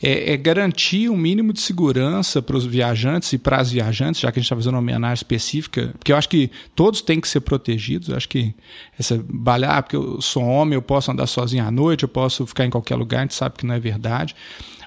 é, 0.02 0.32
é 0.32 0.36
garantir 0.36 1.10
um 1.10 1.16
mínimo 1.16 1.52
de 1.52 1.60
segurança 1.60 2.40
para 2.40 2.56
os 2.56 2.64
viajantes 2.64 3.32
e 3.32 3.38
para 3.38 3.60
as 3.60 3.70
viajantes, 3.70 4.20
já 4.20 4.32
que 4.32 4.38
a 4.38 4.40
gente 4.40 4.46
está 4.46 4.56
fazendo 4.56 4.74
uma 4.74 4.80
homenagem 4.80 5.14
específica, 5.14 5.92
porque 5.98 6.12
eu 6.12 6.16
acho 6.16 6.28
que 6.28 6.50
todos 6.74 7.02
têm 7.02 7.20
que 7.20 7.28
ser 7.28 7.40
protegidos. 7.40 8.08
Eu 8.08 8.16
acho 8.16 8.28
que 8.28 8.54
essa 8.98 9.22
balhar, 9.28 9.76
ah, 9.76 9.82
porque 9.82 9.96
eu 9.96 10.20
sou 10.20 10.42
homem, 10.42 10.74
eu 10.74 10.82
posso 10.82 11.10
andar 11.10 11.26
sozinho 11.26 11.64
à 11.64 11.70
noite, 11.70 12.04
eu 12.04 12.08
posso 12.08 12.46
ficar 12.46 12.64
em 12.64 12.70
qualquer 12.70 12.96
lugar, 12.96 13.18
a 13.18 13.22
gente 13.22 13.34
sabe 13.34 13.56
que 13.58 13.66
não 13.66 13.74
é 13.74 13.80
verdade. 13.80 14.34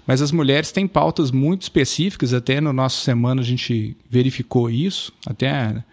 Mas 0.06 0.22
as 0.22 0.32
mulheres 0.32 0.72
têm 0.72 0.88
pautas 0.88 1.32
muito 1.32 1.62
específicas, 1.62 2.34
até 2.34 2.60
no 2.60 2.74
nosso 2.74 3.02
semana 3.02 3.42
a 3.42 3.46
gente 3.46 3.96
verificou 4.10 4.70
isso, 4.70 5.14
até 5.26 5.84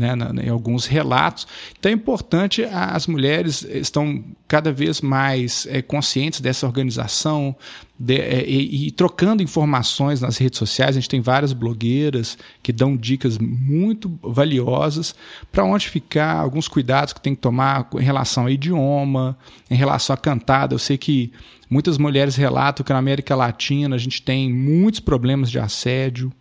né, 0.00 0.16
em 0.42 0.48
alguns 0.48 0.86
relatos. 0.86 1.46
Então 1.78 1.92
é 1.92 1.94
importante, 1.94 2.64
as 2.64 3.06
mulheres 3.06 3.62
estão 3.62 4.24
cada 4.48 4.72
vez 4.72 5.00
mais 5.00 5.66
é, 5.70 5.82
conscientes 5.82 6.40
dessa 6.40 6.66
organização 6.66 7.54
de, 7.98 8.16
é, 8.16 8.48
e, 8.48 8.86
e, 8.86 8.90
trocando 8.90 9.42
informações 9.42 10.22
nas 10.22 10.38
redes 10.38 10.58
sociais. 10.58 10.96
A 10.96 11.00
gente 11.00 11.08
tem 11.08 11.20
várias 11.20 11.52
blogueiras 11.52 12.38
que 12.62 12.72
dão 12.72 12.96
dicas 12.96 13.38
muito 13.38 14.18
valiosas 14.22 15.14
para 15.52 15.64
onde 15.64 15.88
ficar, 15.88 16.36
alguns 16.36 16.66
cuidados 16.66 17.12
que 17.12 17.20
tem 17.20 17.34
que 17.34 17.42
tomar 17.42 17.88
em 17.94 18.02
relação 18.02 18.44
ao 18.44 18.50
idioma, 18.50 19.36
em 19.70 19.76
relação 19.76 20.14
à 20.14 20.16
cantada. 20.16 20.74
Eu 20.74 20.78
sei 20.78 20.96
que 20.96 21.30
muitas 21.68 21.98
mulheres 21.98 22.36
relatam 22.36 22.84
que 22.84 22.92
na 22.92 22.98
América 22.98 23.36
Latina 23.36 23.94
a 23.94 23.98
gente 23.98 24.22
tem 24.22 24.50
muitos 24.50 25.00
problemas 25.00 25.50
de 25.50 25.58
assédio. 25.58 26.32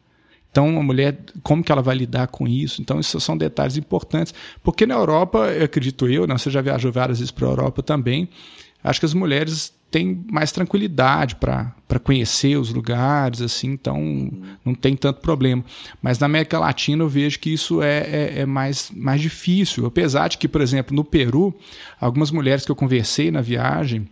Então, 0.52 0.80
a 0.80 0.84
mulher, 0.84 1.20
como 1.44 1.64
que 1.64 1.72
ela 1.72 1.82
vai 1.82 1.96
lidar 1.96 2.28
com 2.28 2.48
isso? 2.48 2.82
Então, 2.82 3.00
esses 3.00 3.24
são 3.24 3.38
detalhes 3.38 3.78
importantes. 3.78 4.34
Porque 4.64 4.86
na 4.86 4.96
Europa, 4.96 5.48
acredito 5.64 6.08
eu, 6.08 6.26
né, 6.26 6.38
você 6.38 6.50
já 6.50 6.62
viajou 6.62 6.92
várias 6.92 7.20
vezes 7.20 7.32
para 7.32 7.48
a 7.48 7.52
Europa 7.52 7.84
também, 7.84 8.28
acho 8.84 9.00
que 9.00 9.06
as 9.06 9.14
mulheres 9.14 9.74
têm 9.92 10.24
mais 10.32 10.52
tranquilidade 10.52 11.36
para 11.36 11.74
conhecer 12.04 12.58
os 12.58 12.72
lugares, 12.72 13.42
assim, 13.42 13.70
então 13.70 14.32
não 14.64 14.74
tem 14.74 14.96
tanto 14.96 15.20
problema. 15.20 15.64
Mas 16.02 16.20
na 16.20 16.26
América 16.26 16.60
Latina 16.60 17.04
eu 17.04 17.10
vejo 17.10 17.40
que 17.40 17.52
isso 17.52 17.82
é, 17.82 18.00
é, 18.00 18.40
é 18.40 18.46
mais, 18.46 18.92
mais 18.96 19.22
difícil. 19.22 19.86
Apesar 19.86 20.28
de 20.28 20.38
que, 20.38 20.48
por 20.48 20.62
exemplo, 20.62 20.96
no 20.96 21.04
Peru, 21.04 21.54
algumas 22.00 22.32
mulheres 22.32 22.66
que 22.66 22.72
eu 22.72 22.76
conversei 22.76 23.32
na 23.32 23.42
viagem, 23.42 24.08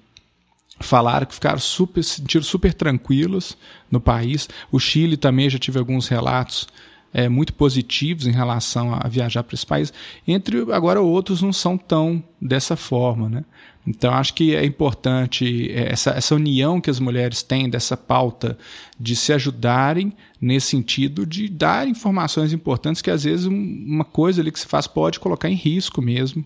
falaram 0.79 1.25
que 1.25 1.33
ficaram 1.33 1.59
super, 1.59 2.03
se 2.03 2.15
sentiram 2.15 2.43
super 2.43 2.73
tranquilos 2.73 3.57
no 3.89 3.99
país. 3.99 4.47
O 4.71 4.79
Chile 4.79 5.17
também 5.17 5.49
já 5.49 5.57
tive 5.57 5.79
alguns 5.79 6.07
relatos 6.07 6.67
é, 7.13 7.27
muito 7.29 7.53
positivos 7.53 8.27
em 8.27 8.31
relação 8.31 8.93
a 8.93 9.07
viajar 9.07 9.43
para 9.43 9.55
esse 9.55 9.65
país. 9.65 9.93
Entre 10.27 10.59
agora 10.71 11.01
outros 11.01 11.41
não 11.41 11.53
são 11.53 11.77
tão 11.77 12.23
dessa 12.39 12.75
forma, 12.75 13.29
né? 13.29 13.45
Então 13.85 14.13
acho 14.13 14.33
que 14.33 14.53
é 14.53 14.65
importante 14.65 15.71
é, 15.71 15.93
essa, 15.93 16.11
essa 16.11 16.35
união 16.35 16.81
que 16.81 16.89
as 16.89 16.99
mulheres 16.99 17.41
têm 17.41 17.69
dessa 17.69 17.95
pauta 17.95 18.57
de 18.99 19.15
se 19.15 19.31
ajudarem 19.31 20.11
nesse 20.41 20.67
sentido 20.67 21.25
de 21.25 21.47
dar 21.47 21.87
informações 21.87 22.51
importantes 22.51 23.01
que 23.01 23.09
às 23.09 23.23
vezes 23.23 23.45
uma 23.45 24.03
coisa 24.03 24.41
ali 24.41 24.51
que 24.51 24.59
se 24.59 24.67
faz 24.67 24.87
pode 24.87 25.19
colocar 25.21 25.49
em 25.49 25.55
risco 25.55 26.01
mesmo 26.01 26.45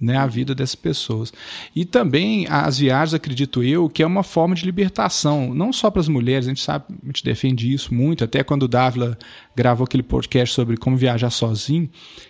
né, 0.00 0.16
a 0.16 0.26
vida 0.26 0.54
dessas 0.54 0.74
pessoas. 0.74 1.32
E 1.74 1.84
também 1.84 2.46
as 2.48 2.78
viagens, 2.78 3.14
acredito 3.14 3.62
eu, 3.62 3.88
que 3.88 4.02
é 4.02 4.06
uma 4.06 4.22
forma 4.22 4.54
de 4.54 4.64
libertação, 4.64 5.54
não 5.54 5.72
só 5.72 5.90
para 5.90 6.00
as 6.00 6.08
mulheres, 6.08 6.46
a 6.46 6.50
gente 6.50 6.62
sabe, 6.62 6.84
a 7.02 7.06
gente 7.06 7.24
defende 7.24 7.72
isso 7.72 7.94
muito, 7.94 8.22
até 8.22 8.44
quando 8.44 8.64
o 8.64 8.68
Dávila 8.68 9.18
gravou 9.54 9.84
aquele 9.84 10.02
podcast 10.02 10.54
sobre 10.54 10.76
como 10.76 10.96
viajar 10.96 11.30
sozinho. 11.30 11.88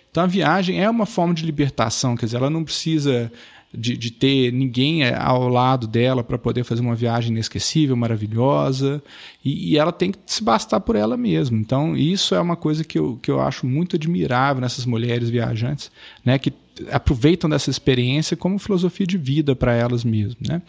Então 0.09 0.23
a 0.23 0.27
viagem 0.27 0.81
é 0.81 0.89
uma 0.89 1.05
forma 1.05 1.33
de 1.33 1.45
libertação, 1.45 2.15
quer 2.15 2.25
dizer, 2.25 2.37
ela 2.37 2.49
não 2.49 2.63
precisa 2.63 3.31
de, 3.73 3.97
de 3.97 4.11
ter 4.11 4.51
ninguém 4.51 5.03
é, 5.03 5.15
ao 5.15 5.47
lado 5.47 5.87
dela 5.87 6.23
para 6.23 6.37
poder 6.37 6.63
fazer 6.63 6.81
uma 6.81 6.95
viagem 6.95 7.31
inesquecível, 7.31 7.95
maravilhosa, 7.95 9.03
e, 9.43 9.73
e, 9.73 9.77
ela 9.77 9.91
tem 9.91 10.11
que 10.11 10.19
se 10.25 10.43
bastar 10.43 10.79
por 10.79 10.95
ela 10.95 11.17
mesma. 11.17 11.57
Então, 11.57 11.95
isso 11.95 12.33
é 12.33 12.39
uma 12.39 12.55
coisa 12.55 12.83
que 12.83 12.97
eu, 12.97 13.19
que 13.21 13.29
eu 13.29 13.39
acho 13.39 13.65
muito 13.65 13.95
admirável 13.95 14.61
nessas 14.61 14.85
mulheres 14.85 15.29
viajantes, 15.29 15.91
né, 16.23 16.39
que 16.39 16.53
aproveitam 16.91 17.49
dessa 17.49 17.69
experiência 17.69 18.37
como 18.37 18.59
filosofia 18.59 19.05
de 19.05 19.17
vida 19.17 19.55
para 19.55 19.73
elas 19.73 20.03
mesmas. 20.03 20.37
Né? 20.47 20.61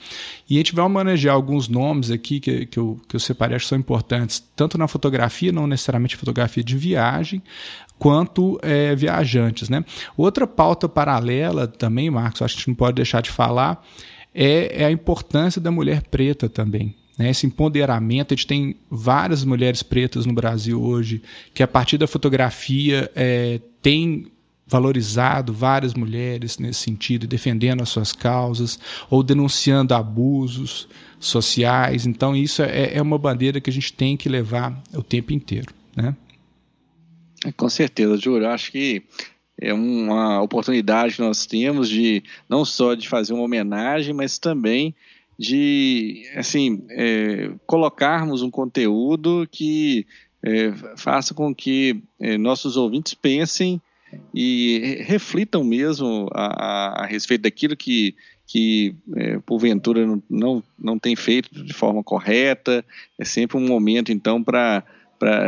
E 0.49 0.57
a 0.57 0.59
gente 0.59 0.75
vai 0.75 0.89
manejar 0.89 1.35
alguns 1.35 1.69
nomes 1.69 2.11
aqui 2.11 2.41
que, 2.41 2.67
que, 2.67 2.79
eu, 2.79 3.01
que 3.07 3.17
eu 3.17 3.21
separei, 3.21 3.57
acho 3.57 3.67
que 3.67 3.69
são 3.69 3.79
importantes, 3.79 4.43
tanto 4.57 4.79
na 4.79 4.89
fotografia, 4.89 5.53
não 5.53 5.67
necessariamente 5.67 6.17
fotografia 6.17 6.65
de 6.65 6.77
viagem, 6.77 7.43
quanto 7.99 8.59
é, 8.63 8.95
viajantes. 8.95 9.69
Né? 9.69 9.85
Outra 10.17 10.47
pauta 10.47 10.89
paralela 10.89 11.67
também, 11.67 12.11
Marcos, 12.11 12.43
acho 12.43 12.55
que 12.55 12.59
a 12.59 12.61
gente 12.61 12.69
não 12.69 12.75
pode 12.75 12.97
deixar 12.97 13.21
de 13.21 13.31
falar, 13.31 13.85
é, 14.35 14.83
é 14.83 14.85
a 14.85 14.91
importância 14.91 15.61
da 15.61 15.71
mulher 15.71 16.03
preta 16.03 16.49
também 16.49 16.95
né, 17.19 17.31
esse 17.31 17.47
empoderamento. 17.47 18.33
A 18.33 18.37
gente 18.37 18.47
tem 18.47 18.77
várias 18.89 19.45
mulheres 19.45 19.83
pretas 19.83 20.25
no 20.25 20.33
Brasil 20.33 20.81
hoje 20.81 21.21
que, 21.53 21.63
a 21.63 21.69
partir 21.69 21.99
da 21.99 22.07
fotografia, 22.07 23.11
é, 23.17 23.61
tem 23.83 24.31
valorizado 24.67 25.53
várias 25.53 25.95
mulheres 25.95 26.59
nesse 26.59 26.81
sentido, 26.81 27.27
defendendo 27.27 27.83
as 27.83 27.89
suas 27.89 28.13
causas 28.13 28.79
ou 29.11 29.23
denunciando 29.23 29.95
abusos 29.95 30.87
sociais. 31.19 32.07
Então, 32.07 32.37
isso 32.37 32.63
é, 32.63 32.95
é 32.95 33.03
uma 33.03 33.19
bandeira 33.19 33.61
que 33.61 33.71
a 33.71 33.73
gente 33.73 33.93
tem 33.93 34.17
que 34.17 34.29
levar 34.29 34.81
o 34.95 35.03
tempo 35.03 35.33
inteiro. 35.33 35.75
Né? 35.97 36.15
Com 37.57 37.69
certeza, 37.69 38.17
Júlio. 38.17 38.49
Acho 38.49 38.73
que 38.73 39.03
é 39.61 39.73
uma 39.73 40.41
oportunidade 40.41 41.17
que 41.17 41.21
nós 41.23 41.47
temos 41.47 41.89
de 41.89 42.23
não 42.49 42.65
só 42.65 42.95
de 42.95 43.09
fazer 43.09 43.33
uma 43.33 43.43
homenagem, 43.43 44.15
mas 44.15 44.39
também 44.39 44.95
de 45.39 46.25
assim 46.35 46.85
é, 46.91 47.51
colocarmos 47.67 48.43
um 48.43 48.51
conteúdo 48.51 49.49
que 49.51 50.07
é, 50.43 50.73
faça 50.97 51.35
com 51.35 51.55
que 51.55 52.03
é, 52.21 52.37
nossos 52.37 52.77
ouvintes 52.77 53.15
pensem 53.15 53.81
e 54.35 55.03
reflitam 55.03 55.63
mesmo 55.63 56.29
a, 56.33 56.47
a, 56.47 57.03
a 57.03 57.07
respeito 57.07 57.43
daquilo 57.43 57.77
que, 57.77 58.15
que 58.47 58.95
é, 59.17 59.39
porventura 59.41 60.07
não, 60.07 60.23
não, 60.31 60.65
não 60.79 60.99
tem 60.99 61.15
feito 61.15 61.65
de 61.65 61.73
forma 61.73 62.03
correta. 62.03 62.85
É 63.19 63.25
sempre 63.25 63.57
um 63.57 63.67
momento, 63.67 64.11
então, 64.11 64.43
para 64.43 64.83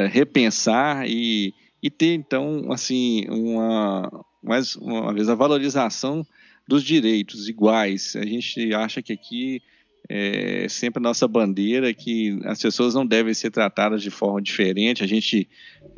repensar 0.09 1.09
e, 1.09 1.54
e 1.82 1.90
ter, 1.90 2.14
então, 2.14 2.70
assim, 2.70 3.26
uma, 3.28 4.10
mais 4.42 4.76
uma 4.76 5.12
vez, 5.12 5.28
a 5.28 5.34
valorização 5.34 6.26
dos 6.68 6.84
direitos 6.84 7.49
iguais. 7.49 8.14
A 8.16 8.25
gente 8.25 8.72
acha 8.75 9.02
que 9.02 9.12
aqui 9.12 9.62
é 10.08 10.66
sempre 10.68 10.99
a 10.99 11.02
nossa 11.02 11.26
bandeira 11.28 11.94
que 11.94 12.38
as 12.44 12.60
pessoas 12.60 12.94
não 12.94 13.06
devem 13.06 13.32
ser 13.32 13.50
tratadas 13.50 14.02
de 14.02 14.10
forma 14.10 14.42
diferente. 14.42 15.04
A 15.04 15.06
gente 15.06 15.49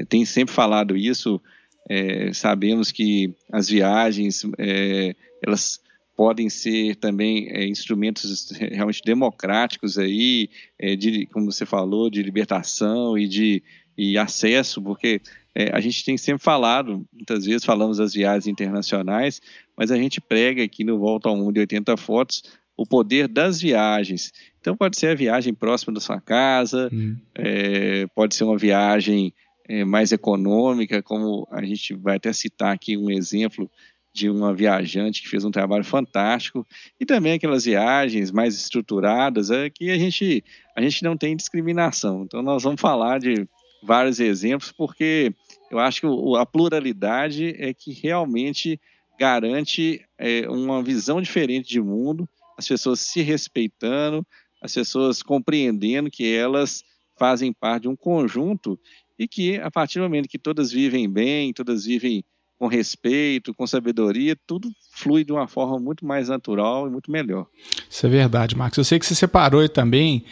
tem 0.09 0.25
sempre 0.25 0.55
falado 0.55 0.97
isso 0.97 1.41
é, 1.89 2.33
sabemos 2.33 2.93
que 2.93 3.35
as 3.51 3.69
viagens 3.69 4.45
é, 4.59 5.15
elas 5.45 5.81
podem 6.17 6.49
ser 6.49 6.97
também 6.97 7.49
é, 7.51 7.67
instrumentos 7.67 8.51
realmente 8.53 9.03
democráticos 9.05 9.99
aí, 9.99 10.49
é, 10.79 10.95
de, 10.95 11.27
como 11.27 11.51
você 11.51 11.67
falou, 11.67 12.09
de 12.09 12.23
libertação 12.23 13.19
e 13.19 13.27
de 13.27 13.63
e 13.97 14.17
acesso, 14.17 14.81
porque 14.81 15.21
é, 15.55 15.71
a 15.75 15.81
gente 15.81 16.05
tem 16.05 16.17
sempre 16.17 16.43
falado, 16.43 17.05
muitas 17.13 17.45
vezes 17.45 17.65
falamos 17.65 17.99
das 17.99 18.15
viagens 18.15 18.47
internacionais, 18.47 19.41
mas 19.77 19.91
a 19.91 19.97
gente 19.97 20.21
prega 20.21 20.63
aqui 20.63 20.83
no 20.85 20.99
Volta 20.99 21.29
ao 21.29 21.37
Mundo 21.37 21.55
de 21.55 21.61
80 21.61 21.97
Fotos 21.97 22.43
o 22.77 22.87
poder 22.87 23.29
das 23.29 23.61
viagens. 23.61 24.33
Então 24.61 24.77
pode 24.77 24.99
ser 24.99 25.09
a 25.09 25.15
viagem 25.15 25.53
próxima 25.53 25.93
da 25.93 26.01
sua 26.01 26.21
casa, 26.21 26.89
hum. 26.93 27.17
é, 27.35 28.07
pode 28.15 28.35
ser 28.35 28.45
uma 28.45 28.57
viagem 28.57 29.33
é, 29.69 29.85
mais 29.85 30.11
econômica, 30.11 31.03
como 31.03 31.47
a 31.51 31.63
gente 31.63 31.95
vai 31.95 32.17
até 32.17 32.33
citar 32.33 32.75
aqui 32.75 32.97
um 32.97 33.11
exemplo 33.11 33.71
de 34.15 34.29
uma 34.29 34.55
viajante 34.55 35.23
que 35.23 35.29
fez 35.29 35.45
um 35.45 35.51
trabalho 35.51 35.85
fantástico, 35.85 36.67
e 37.01 37.07
também 37.07 37.33
aquelas 37.33 37.65
viagens 37.65 38.31
mais 38.31 38.55
estruturadas, 38.55 39.51
é, 39.51 39.71
que 39.71 39.91
a 39.91 39.97
gente, 39.97 40.45
a 40.77 40.83
gente 40.83 41.03
não 41.03 41.17
tem 41.17 41.35
discriminação. 41.35 42.25
Então, 42.25 42.43
nós 42.43 42.63
vamos 42.63 42.81
falar 42.81 43.19
de 43.19 43.49
vários 43.83 44.21
exemplos, 44.21 44.71
porque 44.71 45.35
eu 45.73 45.79
acho 45.79 46.03
que 46.03 46.07
a 46.39 46.45
pluralidade 46.45 47.55
é 47.59 47.73
que 47.73 47.93
realmente 47.93 48.79
garante 49.19 50.05
é, 50.19 50.47
uma 50.49 50.83
visão 50.83 51.21
diferente 51.21 51.69
de 51.69 51.81
mundo, 51.81 52.29
as 52.59 52.69
pessoas 52.69 53.01
se 53.01 53.23
respeitando, 53.23 54.25
as 54.61 54.75
pessoas 54.75 55.23
compreendendo 55.23 56.11
que 56.11 56.31
elas 56.31 56.85
fazem 57.19 57.53
parte 57.53 57.83
de 57.83 57.89
um 57.89 57.97
conjunto 57.97 58.79
e 59.19 59.27
que, 59.27 59.57
a 59.57 59.71
partir 59.71 59.99
do 59.99 60.03
momento 60.03 60.29
que 60.29 60.39
todas 60.39 60.71
vivem 60.71 61.09
bem, 61.09 61.55
todas 61.55 61.87
vivem 61.87 62.23
com 62.59 62.67
respeito, 62.67 63.55
com 63.55 63.67
sabedoria, 63.67 64.37
tudo 64.47 64.69
flui 64.91 65.25
de 65.25 65.33
uma 65.33 65.49
forma 65.49 65.79
muito 65.79 66.05
mais 66.05 66.29
natural 66.29 66.87
e 66.87 66.91
muito 66.91 67.11
melhor. 67.11 67.47
Isso 67.89 68.07
é 68.07 68.11
verdade, 68.11 68.55
Marcos. 68.55 68.77
Eu 68.77 68.85
sei 68.85 68.99
que 68.99 69.07
você 69.07 69.15
separou 69.15 69.67
também 69.69 70.25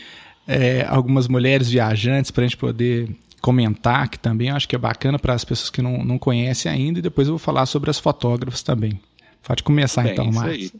é, 0.46 0.84
algumas 0.86 1.26
mulheres 1.28 1.70
viajantes 1.70 2.30
para 2.30 2.44
a 2.44 2.46
gente 2.46 2.58
poder 2.58 3.08
comentar, 3.40 4.08
que 4.08 4.18
também 4.18 4.50
acho 4.50 4.68
que 4.68 4.76
é 4.76 4.78
bacana 4.78 5.18
para 5.18 5.34
as 5.34 5.44
pessoas 5.44 5.70
que 5.70 5.82
não, 5.82 6.04
não 6.04 6.18
conhecem 6.18 6.70
ainda, 6.70 6.98
e 6.98 7.02
depois 7.02 7.26
eu 7.26 7.32
vou 7.32 7.38
falar 7.38 7.66
sobre 7.66 7.90
as 7.90 7.98
fotógrafas 7.98 8.62
também. 8.62 9.00
Pode 9.42 9.62
começar 9.62 10.02
Bem, 10.02 10.12
então, 10.12 10.30
Marcos. 10.30 10.72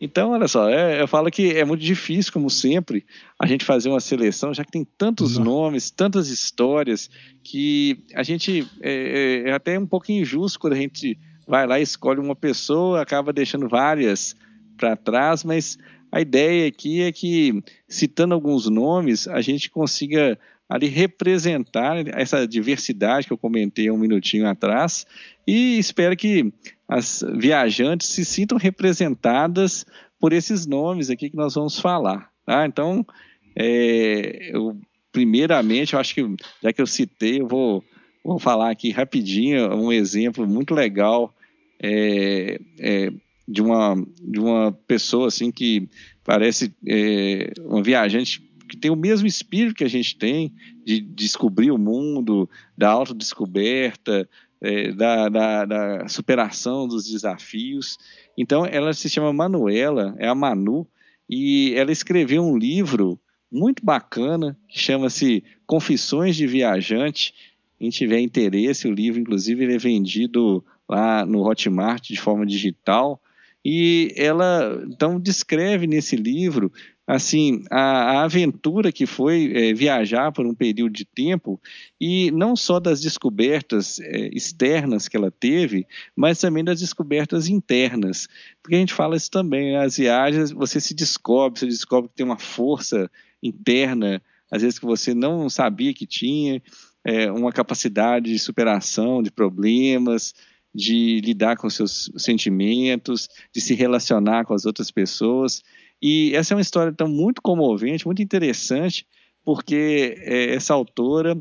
Então, 0.00 0.32
olha 0.32 0.48
só, 0.48 0.68
é, 0.68 1.00
eu 1.00 1.08
falo 1.08 1.30
que 1.30 1.52
é 1.52 1.64
muito 1.64 1.80
difícil, 1.80 2.32
como 2.32 2.50
sempre, 2.50 3.06
a 3.38 3.46
gente 3.46 3.64
fazer 3.64 3.88
uma 3.88 4.00
seleção, 4.00 4.52
já 4.52 4.64
que 4.64 4.70
tem 4.70 4.86
tantos 4.98 5.38
Não. 5.38 5.44
nomes, 5.44 5.90
tantas 5.90 6.28
histórias, 6.28 7.08
que 7.42 8.04
a 8.14 8.22
gente 8.22 8.68
é, 8.82 9.44
é, 9.46 9.50
é, 9.50 9.52
até 9.52 9.78
um 9.78 9.86
pouco 9.86 10.10
injusto 10.10 10.58
quando 10.58 10.74
a 10.74 10.76
gente 10.76 11.18
vai 11.46 11.66
lá 11.66 11.78
e 11.78 11.82
escolhe 11.82 12.20
uma 12.20 12.36
pessoa, 12.36 13.00
acaba 13.00 13.32
deixando 13.32 13.68
várias 13.68 14.34
para 14.76 14.96
trás, 14.96 15.44
mas 15.44 15.78
a 16.10 16.20
ideia 16.20 16.68
aqui 16.68 17.02
é 17.02 17.10
que, 17.10 17.62
citando 17.88 18.34
alguns 18.34 18.68
nomes, 18.68 19.26
a 19.26 19.40
gente 19.40 19.70
consiga 19.70 20.38
ali 20.74 20.88
representar 20.88 22.04
essa 22.18 22.48
diversidade 22.48 23.28
que 23.28 23.32
eu 23.32 23.38
comentei 23.38 23.88
um 23.92 23.96
minutinho 23.96 24.48
atrás 24.48 25.06
e 25.46 25.78
espero 25.78 26.16
que 26.16 26.52
as 26.88 27.24
viajantes 27.36 28.08
se 28.08 28.24
sintam 28.24 28.58
representadas 28.58 29.86
por 30.18 30.32
esses 30.32 30.66
nomes 30.66 31.10
aqui 31.10 31.30
que 31.30 31.36
nós 31.36 31.54
vamos 31.54 31.78
falar. 31.78 32.28
Tá? 32.44 32.66
Então, 32.66 33.06
é, 33.54 34.50
eu, 34.52 34.76
primeiramente, 35.12 35.92
eu 35.92 36.00
acho 36.00 36.12
que 36.12 36.26
já 36.60 36.72
que 36.72 36.82
eu 36.82 36.88
citei, 36.88 37.40
eu 37.40 37.46
vou, 37.46 37.84
vou 38.24 38.40
falar 38.40 38.72
aqui 38.72 38.90
rapidinho 38.90 39.72
um 39.76 39.92
exemplo 39.92 40.44
muito 40.44 40.74
legal 40.74 41.32
é, 41.80 42.58
é, 42.80 43.12
de, 43.46 43.62
uma, 43.62 43.94
de 44.20 44.40
uma 44.40 44.72
pessoa 44.88 45.28
assim 45.28 45.52
que 45.52 45.88
parece 46.24 46.74
é, 46.84 47.52
uma 47.60 47.80
viajante 47.80 48.42
que 48.74 48.80
tem 48.80 48.90
o 48.90 48.96
mesmo 48.96 49.26
espírito 49.26 49.76
que 49.76 49.84
a 49.84 49.88
gente 49.88 50.16
tem 50.16 50.52
de 50.84 51.00
descobrir 51.00 51.70
o 51.70 51.78
mundo, 51.78 52.50
da 52.76 52.90
autodescoberta, 52.90 54.28
é, 54.60 54.90
da, 54.92 55.28
da, 55.28 55.64
da, 55.64 56.08
superação 56.08 56.88
dos 56.88 57.08
desafios. 57.08 57.96
Então, 58.36 58.66
ela 58.66 58.92
se 58.92 59.08
chama 59.08 59.32
Manuela, 59.32 60.14
é 60.18 60.26
a 60.26 60.34
Manu, 60.34 60.86
e 61.30 61.72
ela 61.76 61.92
escreveu 61.92 62.42
um 62.42 62.58
livro 62.58 63.18
muito 63.50 63.84
bacana 63.84 64.58
que 64.68 64.78
chama-se 64.78 65.44
Confissões 65.66 66.34
de 66.34 66.46
Viajante. 66.46 67.32
Quem 67.78 67.90
tiver 67.90 68.18
interesse, 68.20 68.88
o 68.88 68.92
livro, 68.92 69.20
inclusive, 69.20 69.62
ele 69.62 69.74
é 69.74 69.78
vendido 69.78 70.64
lá 70.88 71.24
no 71.24 71.46
Hotmart 71.46 72.08
de 72.08 72.20
forma 72.20 72.44
digital. 72.44 73.20
E 73.64 74.12
ela 74.16 74.84
então 74.86 75.18
descreve 75.18 75.86
nesse 75.86 76.16
livro 76.16 76.70
assim 77.06 77.62
a, 77.70 77.80
a 77.80 78.24
aventura 78.24 78.90
que 78.90 79.06
foi 79.06 79.52
é, 79.54 79.74
viajar 79.74 80.32
por 80.32 80.46
um 80.46 80.54
período 80.54 80.92
de 80.92 81.04
tempo 81.04 81.60
e 82.00 82.30
não 82.30 82.56
só 82.56 82.80
das 82.80 83.00
descobertas 83.00 83.98
é, 84.00 84.28
externas 84.34 85.06
que 85.08 85.16
ela 85.16 85.30
teve, 85.30 85.86
mas 86.16 86.40
também 86.40 86.64
das 86.64 86.80
descobertas 86.80 87.48
internas, 87.48 88.26
porque 88.62 88.76
a 88.76 88.78
gente 88.78 88.94
fala 88.94 89.16
isso 89.16 89.30
também, 89.30 89.72
né? 89.72 89.84
as 89.84 89.96
viagens 89.96 90.50
você 90.50 90.80
se 90.80 90.94
descobre, 90.94 91.60
você 91.60 91.66
descobre 91.66 92.08
que 92.08 92.16
tem 92.16 92.26
uma 92.26 92.38
força 92.38 93.10
interna, 93.42 94.22
às 94.50 94.62
vezes 94.62 94.78
que 94.78 94.86
você 94.86 95.14
não 95.14 95.50
sabia 95.50 95.92
que 95.92 96.06
tinha, 96.06 96.62
é, 97.04 97.30
uma 97.30 97.52
capacidade 97.52 98.32
de 98.32 98.38
superação 98.38 99.22
de 99.22 99.30
problemas, 99.30 100.34
de 100.74 101.20
lidar 101.20 101.56
com 101.56 101.70
seus 101.70 102.10
sentimentos, 102.16 103.28
de 103.54 103.60
se 103.60 103.74
relacionar 103.74 104.44
com 104.44 104.54
as 104.54 104.66
outras 104.66 104.90
pessoas. 104.90 105.62
E 106.02 106.34
essa 106.34 106.52
é 106.52 106.56
uma 106.56 106.60
história 106.60 106.92
tão 106.92 107.08
muito 107.08 107.40
comovente, 107.40 108.06
muito 108.06 108.22
interessante, 108.22 109.06
porque 109.44 110.16
é, 110.18 110.54
essa 110.54 110.74
autora 110.74 111.38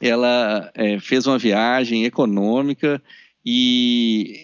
ela 0.00 0.70
é, 0.74 0.98
fez 1.00 1.26
uma 1.26 1.38
viagem 1.38 2.04
econômica 2.04 3.02
e 3.44 4.40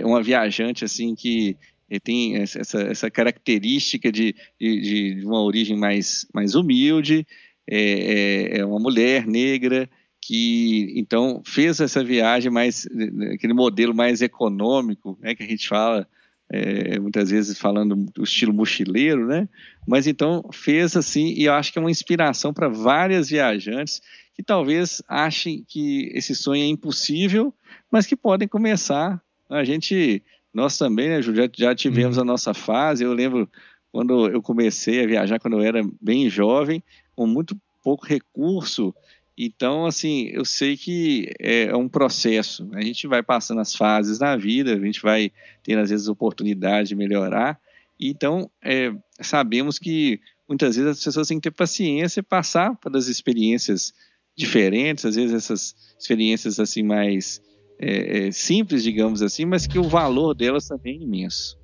é 0.00 0.06
uma 0.06 0.22
viajante 0.22 0.84
assim 0.84 1.14
que 1.14 1.56
tem 2.02 2.36
essa, 2.36 2.80
essa 2.82 3.10
característica 3.10 4.12
de, 4.12 4.34
de, 4.60 5.14
de, 5.14 5.26
uma 5.26 5.40
origem 5.42 5.76
mais, 5.76 6.26
mais 6.34 6.54
humilde, 6.54 7.26
é, 7.66 8.56
é, 8.56 8.58
é 8.58 8.64
uma 8.64 8.78
mulher 8.78 9.26
negra 9.26 9.88
que 10.28 10.92
então 10.94 11.40
fez 11.42 11.80
essa 11.80 12.04
viagem 12.04 12.52
mais 12.52 12.86
aquele 13.32 13.54
modelo 13.54 13.94
mais 13.94 14.20
econômico, 14.20 15.18
né, 15.22 15.34
que 15.34 15.42
a 15.42 15.46
gente 15.46 15.66
fala 15.66 16.06
é, 16.50 17.00
muitas 17.00 17.30
vezes 17.30 17.58
falando 17.58 17.96
do 17.96 18.24
estilo 18.24 18.52
mochileiro, 18.52 19.26
né? 19.26 19.48
Mas 19.86 20.06
então 20.06 20.44
fez 20.52 20.94
assim 20.94 21.28
e 21.28 21.44
eu 21.44 21.54
acho 21.54 21.72
que 21.72 21.78
é 21.78 21.80
uma 21.80 21.90
inspiração 21.90 22.52
para 22.52 22.68
várias 22.68 23.30
viajantes 23.30 24.02
que 24.34 24.42
talvez 24.42 25.00
achem 25.08 25.64
que 25.66 26.10
esse 26.14 26.34
sonho 26.34 26.62
é 26.62 26.66
impossível, 26.66 27.52
mas 27.90 28.06
que 28.06 28.14
podem 28.14 28.46
começar. 28.46 29.22
A 29.48 29.64
gente, 29.64 30.22
nós 30.52 30.76
também, 30.76 31.08
né, 31.08 31.22
já, 31.22 31.48
já 31.56 31.74
tivemos 31.74 32.18
uhum. 32.18 32.22
a 32.22 32.26
nossa 32.26 32.52
fase. 32.52 33.02
Eu 33.02 33.14
lembro 33.14 33.48
quando 33.90 34.28
eu 34.28 34.42
comecei 34.42 35.02
a 35.02 35.06
viajar 35.06 35.40
quando 35.40 35.54
eu 35.54 35.62
era 35.62 35.80
bem 35.98 36.28
jovem, 36.28 36.82
com 37.16 37.26
muito 37.26 37.56
pouco 37.82 38.04
recurso 38.04 38.94
então, 39.40 39.86
assim, 39.86 40.30
eu 40.32 40.44
sei 40.44 40.76
que 40.76 41.32
é 41.38 41.74
um 41.76 41.88
processo. 41.88 42.68
A 42.72 42.80
gente 42.80 43.06
vai 43.06 43.22
passando 43.22 43.60
as 43.60 43.72
fases 43.72 44.18
na 44.18 44.36
vida, 44.36 44.74
a 44.74 44.80
gente 44.80 45.00
vai 45.00 45.30
tendo, 45.62 45.80
às 45.80 45.90
vezes, 45.90 46.08
oportunidade 46.08 46.88
de 46.88 46.96
melhorar. 46.96 47.56
Então, 48.00 48.50
é, 48.60 48.92
sabemos 49.20 49.78
que 49.78 50.20
muitas 50.48 50.74
vezes 50.74 50.90
as 50.90 51.04
pessoas 51.04 51.28
têm 51.28 51.38
que 51.38 51.48
ter 51.48 51.54
paciência 51.54 52.18
e 52.18 52.22
passar 52.22 52.74
pelas 52.76 53.06
experiências 53.06 53.94
diferentes, 54.36 55.04
às 55.04 55.14
vezes 55.14 55.34
essas 55.34 55.74
experiências 55.98 56.58
assim 56.58 56.82
mais 56.82 57.40
é, 57.78 58.26
é, 58.26 58.30
simples, 58.32 58.82
digamos 58.82 59.20
assim, 59.20 59.44
mas 59.44 59.66
que 59.66 59.78
o 59.78 59.84
valor 59.84 60.34
delas 60.34 60.66
também 60.66 60.98
é 60.98 61.02
imenso. 61.02 61.56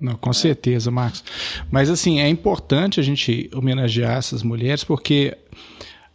Não, 0.00 0.14
com 0.14 0.32
certeza, 0.32 0.90
Marcos. 0.90 1.24
Mas 1.70 1.88
assim, 1.88 2.20
é 2.20 2.28
importante 2.28 3.00
a 3.00 3.02
gente 3.02 3.48
homenagear 3.54 4.18
essas 4.18 4.42
mulheres 4.42 4.84
porque 4.84 5.36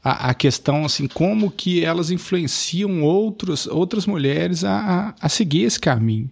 a, 0.04 0.30
a, 0.30 0.34
questão 0.34 0.86
assim 0.86 1.08
como 1.08 1.52
que 1.52 1.84
elas 1.84 2.10
influenciam 2.10 3.04
outros, 3.04 3.68
outras 3.68 4.06
mulheres 4.06 4.64
a, 4.64 5.14
a, 5.20 5.26
a 5.26 5.30
seguir 5.30 5.64
esse 5.64 5.80
caminho 5.80 6.30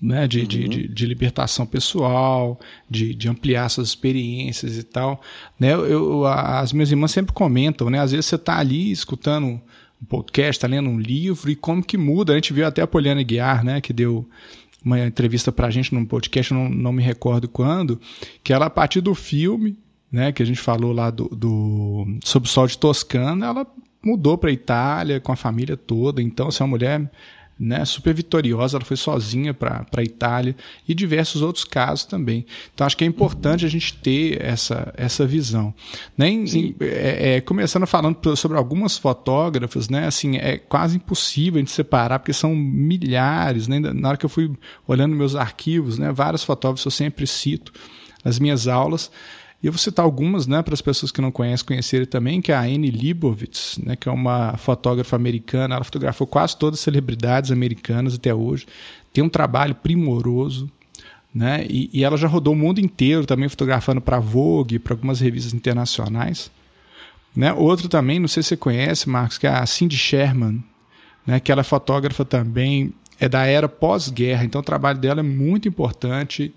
né, 0.00 0.26
de, 0.26 0.40
uhum. 0.40 0.46
de, 0.46 0.68
de, 0.68 0.88
de, 0.88 1.06
libertação 1.06 1.64
pessoal, 1.64 2.60
de, 2.88 3.14
de 3.14 3.28
ampliar 3.28 3.68
suas 3.68 3.88
experiências 3.88 4.76
e 4.76 4.82
tal. 4.82 5.20
Né, 5.58 5.72
eu, 5.72 6.26
as 6.26 6.72
minhas 6.72 6.90
irmãs 6.90 7.10
sempre 7.10 7.32
comentam, 7.32 7.88
né, 7.90 8.00
às 8.00 8.12
vezes 8.12 8.26
você 8.26 8.36
está 8.36 8.58
ali 8.58 8.90
escutando 8.90 9.46
um 9.46 10.04
podcast, 10.08 10.58
está 10.58 10.66
lendo 10.66 10.90
um 10.90 10.98
livro 10.98 11.50
e 11.50 11.56
como 11.56 11.82
que 11.82 11.96
muda. 11.96 12.32
A 12.32 12.36
gente 12.36 12.52
viu 12.52 12.66
até 12.66 12.82
a 12.82 12.86
Poliana 12.86 13.22
Guiar, 13.22 13.64
né, 13.64 13.80
que 13.80 13.92
deu 13.92 14.28
uma 14.84 15.00
entrevista 15.00 15.50
para 15.50 15.66
a 15.66 15.70
gente 15.70 15.92
num 15.92 16.04
podcast, 16.04 16.52
não, 16.54 16.68
não 16.68 16.92
me 16.92 17.02
recordo 17.02 17.48
quando, 17.48 18.00
que 18.44 18.52
ela 18.52 18.66
a 18.66 18.70
partir 18.70 19.00
do 19.00 19.14
filme 19.14 19.76
né, 20.10 20.32
que 20.32 20.42
a 20.42 20.46
gente 20.46 20.60
falou 20.60 20.92
lá 20.92 21.10
do, 21.10 21.28
do 21.28 22.06
Sob 22.24 22.46
o 22.46 22.48
Sol 22.48 22.66
de 22.66 22.78
Toscana, 22.78 23.46
ela 23.46 23.66
mudou 24.04 24.38
para 24.38 24.50
a 24.50 24.52
Itália 24.52 25.20
com 25.20 25.32
a 25.32 25.36
família 25.36 25.76
toda. 25.76 26.22
Então, 26.22 26.48
assim, 26.48 26.62
é 26.62 26.64
uma 26.64 26.70
mulher 26.70 27.10
né, 27.58 27.84
super 27.84 28.14
vitoriosa, 28.14 28.76
ela 28.76 28.84
foi 28.84 28.96
sozinha 28.96 29.54
para 29.54 29.86
a 29.96 30.02
Itália 30.02 30.54
e 30.86 30.94
diversos 30.94 31.40
outros 31.40 31.64
casos 31.64 32.04
também. 32.04 32.44
Então 32.74 32.86
acho 32.86 32.96
que 32.96 33.04
é 33.04 33.06
importante 33.06 33.64
a 33.64 33.68
gente 33.68 33.94
ter 33.94 34.42
essa, 34.42 34.92
essa 34.96 35.26
visão. 35.26 35.74
Né? 36.16 36.28
Em, 36.28 36.76
é, 36.80 37.36
é, 37.36 37.40
começando 37.40 37.86
falando 37.86 38.36
sobre 38.36 38.58
algumas 38.58 38.98
fotógrafas, 38.98 39.88
né, 39.88 40.06
assim, 40.06 40.36
é 40.36 40.58
quase 40.58 40.96
impossível 40.96 41.56
a 41.56 41.60
gente 41.60 41.72
separar, 41.72 42.18
porque 42.18 42.32
são 42.32 42.54
milhares. 42.54 43.66
Né? 43.68 43.78
Na 43.80 44.08
hora 44.08 44.18
que 44.18 44.26
eu 44.26 44.30
fui 44.30 44.52
olhando 44.86 45.16
meus 45.16 45.34
arquivos, 45.34 45.98
né, 45.98 46.12
vários 46.12 46.44
fotógrafos 46.44 46.84
eu 46.84 46.90
sempre 46.90 47.26
cito 47.26 47.72
nas 48.22 48.38
minhas 48.38 48.68
aulas. 48.68 49.10
E 49.62 49.66
eu 49.66 49.72
vou 49.72 49.78
citar 49.78 50.04
algumas, 50.04 50.46
né, 50.46 50.62
para 50.62 50.74
as 50.74 50.82
pessoas 50.82 51.10
que 51.10 51.20
não 51.20 51.32
conhecem 51.32 51.66
conhecerem 51.66 52.06
também, 52.06 52.40
que 52.40 52.52
é 52.52 52.54
a 52.54 52.60
Anne 52.60 52.90
Leibovitz, 52.90 53.78
né, 53.82 53.96
que 53.96 54.08
é 54.08 54.12
uma 54.12 54.56
fotógrafa 54.56 55.16
americana. 55.16 55.76
Ela 55.76 55.84
fotografou 55.84 56.26
quase 56.26 56.56
todas 56.56 56.78
as 56.78 56.84
celebridades 56.84 57.50
americanas 57.50 58.14
até 58.14 58.34
hoje. 58.34 58.66
Tem 59.12 59.24
um 59.24 59.28
trabalho 59.28 59.74
primoroso, 59.74 60.70
né? 61.34 61.66
E, 61.68 61.90
e 61.92 62.04
ela 62.04 62.16
já 62.16 62.26
rodou 62.26 62.54
o 62.54 62.56
mundo 62.56 62.80
inteiro 62.80 63.26
também 63.26 63.48
fotografando 63.48 64.00
para 64.00 64.18
Vogue, 64.18 64.78
para 64.78 64.94
algumas 64.94 65.20
revistas 65.20 65.52
internacionais. 65.52 66.50
Né? 67.36 67.52
Outro 67.52 67.88
também, 67.88 68.18
não 68.18 68.26
sei 68.26 68.42
se 68.42 68.50
você 68.50 68.56
conhece, 68.56 69.08
Marcos, 69.08 69.36
que 69.36 69.46
é 69.46 69.50
a 69.50 69.66
Cindy 69.66 69.98
Sherman, 69.98 70.64
né? 71.26 71.38
que 71.38 71.52
ela 71.52 71.60
é 71.60 71.64
fotógrafa 71.64 72.24
também, 72.24 72.94
é 73.20 73.28
da 73.28 73.44
era 73.44 73.68
pós-guerra, 73.68 74.44
então 74.44 74.62
o 74.62 74.64
trabalho 74.64 74.98
dela 74.98 75.20
é 75.20 75.22
muito 75.22 75.68
importante. 75.68 76.54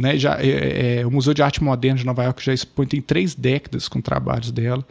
Né, 0.00 0.16
já, 0.16 0.40
é, 0.40 0.48
é, 0.48 1.00
é, 1.00 1.06
o 1.06 1.10
Museu 1.10 1.34
de 1.34 1.42
Arte 1.42 1.62
Moderna 1.62 1.98
de 1.98 2.06
Nova 2.06 2.24
York 2.24 2.42
já 2.42 2.54
expõe 2.54 2.86
tem 2.86 3.02
três 3.02 3.34
décadas 3.34 3.86
com 3.86 4.00
trabalhos 4.00 4.50
dela. 4.50 4.82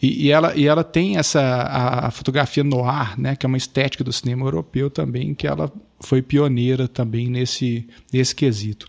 E, 0.00 0.26
e, 0.26 0.30
ela, 0.30 0.54
e 0.54 0.68
ela 0.68 0.84
tem 0.84 1.16
essa 1.16 1.40
a, 1.42 2.10
fotografia 2.12 2.62
noir, 2.62 3.18
né, 3.18 3.34
que 3.34 3.44
é 3.44 3.48
uma 3.48 3.56
estética 3.56 4.04
do 4.04 4.12
cinema 4.12 4.46
europeu 4.46 4.88
também, 4.88 5.34
que 5.34 5.48
ela 5.48 5.72
foi 5.98 6.22
pioneira 6.22 6.86
também 6.86 7.28
nesse, 7.28 7.88
nesse 8.12 8.36
quesito. 8.36 8.86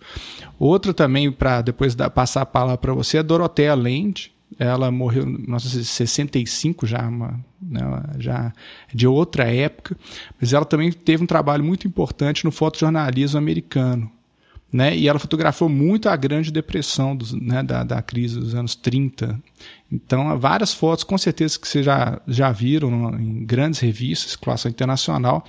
Outra 0.60 0.94
também, 0.94 1.32
para 1.32 1.64
depois 1.64 1.96
passar 2.14 2.42
a 2.42 2.46
palavra 2.46 2.78
para 2.78 2.94
você, 2.94 3.18
é 3.18 3.24
Dorothea 3.24 3.74
Land. 3.74 4.32
Ela 4.60 4.92
morreu 4.92 5.24
em 5.24 5.40
1965, 5.40 6.86
já, 6.86 7.08
uma, 7.08 7.44
né, 7.60 7.82
já 8.20 8.54
de 8.94 9.08
outra 9.08 9.46
época, 9.46 9.98
mas 10.40 10.54
ela 10.54 10.66
também 10.66 10.92
teve 10.92 11.24
um 11.24 11.28
trabalho 11.28 11.64
muito 11.64 11.88
importante 11.88 12.46
no 12.46 12.52
fotojornalismo 12.52 13.40
americano 13.40 14.12
né? 14.72 14.96
E 14.96 15.08
ela 15.08 15.20
fotografou 15.20 15.70
muito 15.70 16.10
a 16.10 16.16
Grande 16.16 16.52
Depressão 16.52 17.16
dos, 17.16 17.34
né, 17.34 17.64
da, 17.64 17.84
da 17.84 18.02
crise 18.02 18.40
dos 18.40 18.54
anos 18.54 18.76
30. 18.76 19.40
Então, 19.92 20.38
várias 20.38 20.74
fotos, 20.74 21.04
com 21.04 21.18
certeza 21.18 21.58
que 21.60 21.68
vocês 21.68 21.86
já, 21.86 22.22
já 22.28 22.52
viram 22.52 23.18
em 23.20 23.46
grandes 23.46 23.80
revistas, 23.80 24.36
classe 24.36 24.68
internacional, 24.68 25.46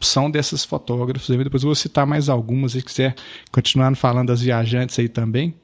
são 0.00 0.30
desses 0.30 0.64
fotógrafos. 0.64 1.28
Eu 1.28 1.44
depois 1.44 1.62
vou 1.62 1.74
citar 1.74 2.06
mais 2.06 2.28
algumas, 2.28 2.72
se 2.72 2.82
quiser 2.82 3.14
continuar 3.50 3.94
falando 3.94 4.28
das 4.28 4.40
viajantes 4.40 4.98
aí 4.98 5.08
também. 5.08 5.54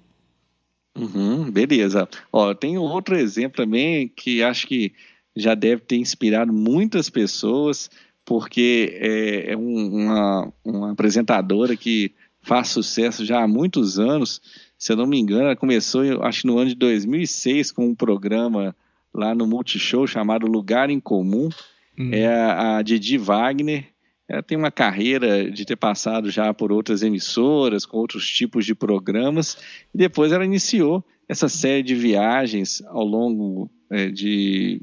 Uhum, 0.97 1.51
beleza. 1.51 2.07
Ó, 2.31 2.53
tem 2.53 2.77
outro 2.77 3.17
exemplo 3.17 3.57
também 3.65 4.09
que 4.09 4.43
acho 4.43 4.67
que 4.67 4.93
já 5.35 5.55
deve 5.55 5.81
ter 5.83 5.97
inspirado 5.97 6.53
muitas 6.53 7.09
pessoas, 7.09 7.91
porque 8.25 8.99
é, 9.01 9.53
é 9.53 9.57
um, 9.57 10.05
uma, 10.05 10.53
uma 10.63 10.93
apresentadora 10.93 11.75
que 11.75 12.13
faz 12.43 12.69
sucesso 12.69 13.25
já 13.25 13.43
há 13.43 13.49
muitos 13.49 13.99
anos. 13.99 14.41
Se 14.77 14.93
eu 14.93 14.97
não 14.97 15.07
me 15.07 15.19
engano, 15.19 15.45
ela 15.45 15.57
começou, 15.57 16.03
acho 16.23 16.47
no 16.47 16.59
ano 16.59 16.71
de 16.71 16.77
2006, 16.77 17.73
com 17.73 17.87
um 17.87 17.95
programa 17.95 18.75
lá 19.15 19.35
no 19.35 19.47
Multishow 19.47 20.07
chamado 20.07 20.47
Lugar 20.47 20.91
em 20.91 21.01
Comum. 21.01 21.49
Hum. 21.99 22.11
É 22.13 22.27
a, 22.27 22.79
a 22.79 22.83
Didi 22.83 23.17
Wagner. 23.19 23.87
Ela 24.29 24.43
tem 24.43 24.57
uma 24.57 24.71
carreira 24.71 25.51
de 25.51 25.65
ter 25.65 25.77
passado 25.77 26.31
já 26.31 26.53
por 26.55 26.73
outras 26.73 27.03
emissoras, 27.03 27.85
com 27.85 27.99
outros 27.99 28.29
tipos 28.29 28.65
de 28.65 28.75
programas, 28.75 29.59
e 29.95 29.99
depois 29.99 30.33
ela 30.33 30.45
iniciou 30.45 31.05
essa 31.29 31.49
série 31.49 31.83
de 31.83 31.95
viagens 31.95 32.83
ao 32.87 33.05
longo 33.05 33.71
é, 33.91 34.09
de 34.09 34.81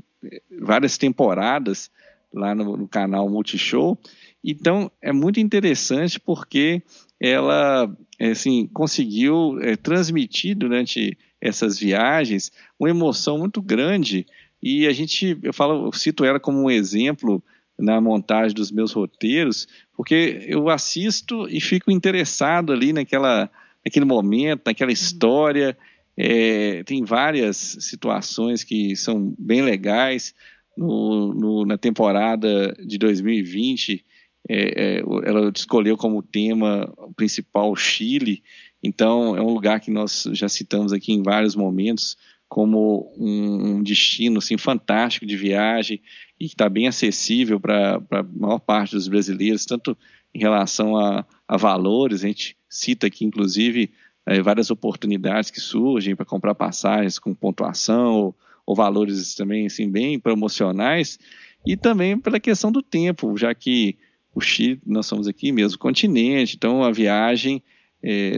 várias 0.61 0.97
temporadas 0.97 1.89
lá 2.33 2.53
no, 2.53 2.77
no 2.77 2.87
canal 2.87 3.29
Multishow. 3.29 3.97
Então, 4.43 4.91
é 5.01 5.11
muito 5.11 5.39
interessante 5.39 6.19
porque 6.19 6.81
ela 7.19 7.91
assim, 8.19 8.67
conseguiu 8.67 9.59
é, 9.61 9.75
transmitir 9.75 10.55
durante 10.55 11.17
essas 11.41 11.79
viagens 11.79 12.51
uma 12.79 12.89
emoção 12.89 13.37
muito 13.37 13.61
grande 13.61 14.25
e 14.61 14.85
a 14.87 14.91
gente, 14.91 15.37
eu 15.41 15.53
falo, 15.53 15.87
eu 15.87 15.93
cito 15.93 16.25
ela 16.25 16.39
como 16.39 16.61
um 16.61 16.69
exemplo 16.69 17.41
na 17.77 18.01
montagem 18.01 18.53
dos 18.53 18.71
meus 18.71 18.91
roteiros, 18.91 19.67
porque 19.95 20.45
eu 20.45 20.69
assisto 20.69 21.47
e 21.49 21.61
fico 21.61 21.89
interessado 21.89 22.73
ali 22.73 22.91
naquela, 22.91 23.49
naquele 23.85 24.05
momento, 24.05 24.63
naquela 24.65 24.91
história. 24.91 25.77
É, 26.17 26.83
tem 26.83 27.05
várias 27.05 27.55
situações 27.79 28.63
que 28.65 28.95
são 28.97 29.33
bem 29.39 29.61
legais. 29.61 30.35
No, 30.77 31.33
no, 31.33 31.65
na 31.65 31.77
temporada 31.77 32.73
de 32.85 32.97
2020, 32.97 34.05
é, 34.49 34.97
é, 34.97 34.99
ela 35.25 35.51
escolheu 35.55 35.95
como 35.95 36.23
tema 36.23 36.91
principal 37.15 37.75
Chile, 37.75 38.41
então 38.81 39.37
é 39.37 39.41
um 39.41 39.53
lugar 39.53 39.79
que 39.79 39.91
nós 39.91 40.27
já 40.31 40.49
citamos 40.49 40.91
aqui 40.91 41.13
em 41.13 41.21
vários 41.21 41.55
momentos 41.55 42.17
como 42.47 43.13
um, 43.15 43.75
um 43.75 43.83
destino 43.83 44.39
assim, 44.39 44.57
fantástico 44.57 45.23
de 45.23 45.37
viagem 45.37 46.01
e 46.39 46.47
que 46.47 46.55
está 46.55 46.67
bem 46.67 46.87
acessível 46.87 47.59
para 47.59 48.01
a 48.09 48.23
maior 48.23 48.57
parte 48.57 48.95
dos 48.95 49.07
brasileiros, 49.07 49.65
tanto 49.65 49.95
em 50.33 50.39
relação 50.39 50.97
a, 50.97 51.23
a 51.47 51.55
valores, 51.55 52.23
a 52.23 52.27
gente 52.27 52.57
cita 52.67 53.05
aqui 53.05 53.23
inclusive 53.23 53.91
é, 54.25 54.41
várias 54.41 54.71
oportunidades 54.71 55.51
que 55.51 55.59
surgem 55.59 56.15
para 56.15 56.25
comprar 56.25 56.55
passagens 56.55 57.19
com 57.19 57.35
pontuação 57.35 58.13
ou, 58.13 58.35
ou 58.65 58.75
valores 58.75 59.35
também 59.35 59.67
assim, 59.67 59.87
bem 59.87 60.19
promocionais, 60.19 61.19
e 61.67 61.77
também 61.77 62.17
pela 62.17 62.39
questão 62.39 62.71
do 62.71 62.81
tempo, 62.81 63.37
já 63.37 63.53
que 63.53 63.97
o 64.33 64.41
Chile, 64.41 64.79
nós 64.85 65.05
somos 65.05 65.27
aqui 65.27 65.51
mesmo 65.51 65.77
continente, 65.77 66.55
então 66.55 66.83
a 66.83 66.91
viagem, 66.91 67.61
é, 68.03 68.33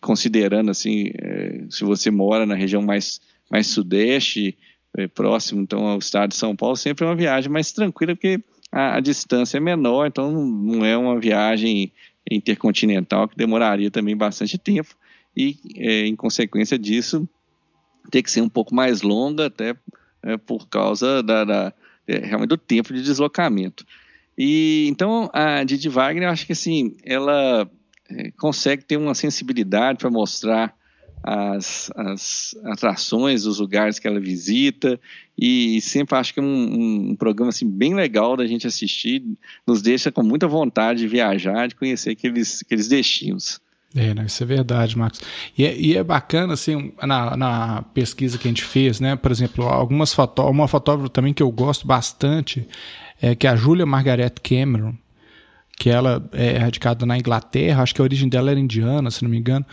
considerando 0.00 0.70
assim, 0.70 1.10
é, 1.14 1.64
se 1.70 1.84
você 1.84 2.10
mora 2.10 2.44
na 2.44 2.54
região 2.54 2.82
mais 2.82 3.20
mais 3.50 3.68
sudeste, 3.68 4.58
é, 4.96 5.06
próximo 5.06 5.60
então 5.60 5.86
ao 5.86 5.98
estado 5.98 6.30
de 6.30 6.36
São 6.36 6.56
Paulo, 6.56 6.76
sempre 6.76 7.04
é 7.04 7.08
uma 7.08 7.16
viagem 7.16 7.50
mais 7.50 7.70
tranquila, 7.72 8.14
porque 8.14 8.42
a, 8.72 8.96
a 8.96 9.00
distância 9.00 9.58
é 9.58 9.60
menor, 9.60 10.06
então 10.06 10.32
não 10.32 10.84
é 10.84 10.96
uma 10.96 11.18
viagem 11.18 11.92
intercontinental 12.30 13.28
que 13.28 13.36
demoraria 13.36 13.90
também 13.90 14.16
bastante 14.16 14.58
tempo 14.58 14.96
e, 15.36 15.56
é, 15.76 16.06
em 16.06 16.16
consequência 16.16 16.78
disso, 16.78 17.28
ter 18.10 18.22
que 18.22 18.30
ser 18.30 18.40
um 18.40 18.48
pouco 18.48 18.74
mais 18.74 19.02
longa, 19.02 19.46
até 19.46 19.76
é, 20.22 20.36
por 20.36 20.68
causa 20.68 21.22
da, 21.22 21.44
da 21.44 21.72
é, 22.06 22.18
realmente 22.18 22.48
do 22.48 22.56
tempo 22.56 22.92
de 22.92 23.02
deslocamento. 23.02 23.84
E 24.36 24.86
então 24.88 25.30
a 25.32 25.64
Didi 25.64 25.88
Wagner, 25.88 26.28
eu 26.28 26.32
acho 26.32 26.46
que 26.46 26.52
assim, 26.52 26.96
ela 27.04 27.70
é, 28.10 28.30
consegue 28.32 28.84
ter 28.84 28.96
uma 28.96 29.14
sensibilidade 29.14 29.98
para 29.98 30.10
mostrar 30.10 30.74
as, 31.22 31.90
as 31.96 32.54
atrações, 32.64 33.46
os 33.46 33.58
lugares 33.58 33.98
que 33.98 34.06
ela 34.06 34.20
visita 34.20 35.00
e 35.36 35.80
sempre 35.80 36.16
acho 36.16 36.32
que 36.32 36.38
é 36.38 36.42
um, 36.42 37.10
um, 37.10 37.16
programa 37.16 37.48
assim 37.48 37.68
bem 37.68 37.94
legal 37.94 38.36
da 38.36 38.46
gente 38.46 38.66
assistir, 38.66 39.24
nos 39.66 39.82
deixa 39.82 40.12
com 40.12 40.22
muita 40.22 40.46
vontade 40.46 41.00
de 41.00 41.08
viajar, 41.08 41.66
de 41.66 41.74
conhecer 41.74 42.10
aqueles, 42.10 42.62
aqueles 42.64 42.86
destinos. 42.86 43.60
É, 43.96 44.12
né, 44.12 44.26
isso 44.26 44.42
é 44.42 44.46
verdade, 44.46 44.96
Marcos. 44.96 45.22
E 45.56 45.64
é, 45.64 45.74
e 45.74 45.96
é 45.96 46.04
bacana, 46.04 46.52
assim, 46.52 46.92
na, 47.02 47.34
na, 47.34 47.82
pesquisa 47.94 48.36
que 48.36 48.46
a 48.46 48.50
gente 48.50 48.62
fez, 48.62 49.00
né? 49.00 49.16
Por 49.16 49.32
exemplo, 49.32 49.64
algumas 49.64 50.12
fotógrafas, 50.12 50.54
uma 50.54 50.68
fotógrafa 50.68 51.08
também 51.08 51.32
que 51.32 51.42
eu 51.42 51.50
gosto 51.50 51.86
bastante, 51.86 52.68
é 53.22 53.34
que 53.34 53.46
é 53.46 53.50
a 53.50 53.56
Julia 53.56 53.86
Margaret 53.86 54.34
Cameron, 54.42 54.94
que 55.78 55.88
ela 55.88 56.28
é 56.32 56.58
radicada 56.58 57.06
na 57.06 57.16
Inglaterra, 57.16 57.82
acho 57.82 57.94
que 57.94 58.00
a 58.02 58.04
origem 58.04 58.28
dela 58.28 58.50
era 58.50 58.60
indiana, 58.60 59.10
se 59.10 59.22
não 59.22 59.30
me 59.30 59.38
engano. 59.38 59.64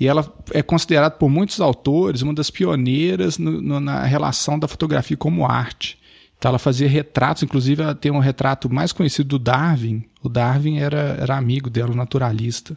E 0.00 0.06
ela 0.06 0.26
é 0.52 0.62
considerada 0.62 1.14
por 1.14 1.28
muitos 1.28 1.60
autores 1.60 2.22
uma 2.22 2.32
das 2.32 2.50
pioneiras 2.50 3.36
no, 3.36 3.60
no, 3.60 3.78
na 3.78 4.04
relação 4.04 4.58
da 4.58 4.66
fotografia 4.66 5.16
como 5.18 5.44
arte. 5.44 5.98
Então 6.38 6.50
ela 6.50 6.58
fazia 6.58 6.88
retratos, 6.88 7.42
inclusive 7.42 7.82
ela 7.82 7.94
tem 7.94 8.12
um 8.12 8.18
retrato 8.18 8.72
mais 8.72 8.92
conhecido 8.92 9.30
do 9.30 9.38
Darwin. 9.38 10.04
O 10.22 10.28
Darwin 10.28 10.78
era, 10.78 11.16
era 11.20 11.36
amigo 11.36 11.70
dela, 11.70 11.94
naturalista. 11.94 12.76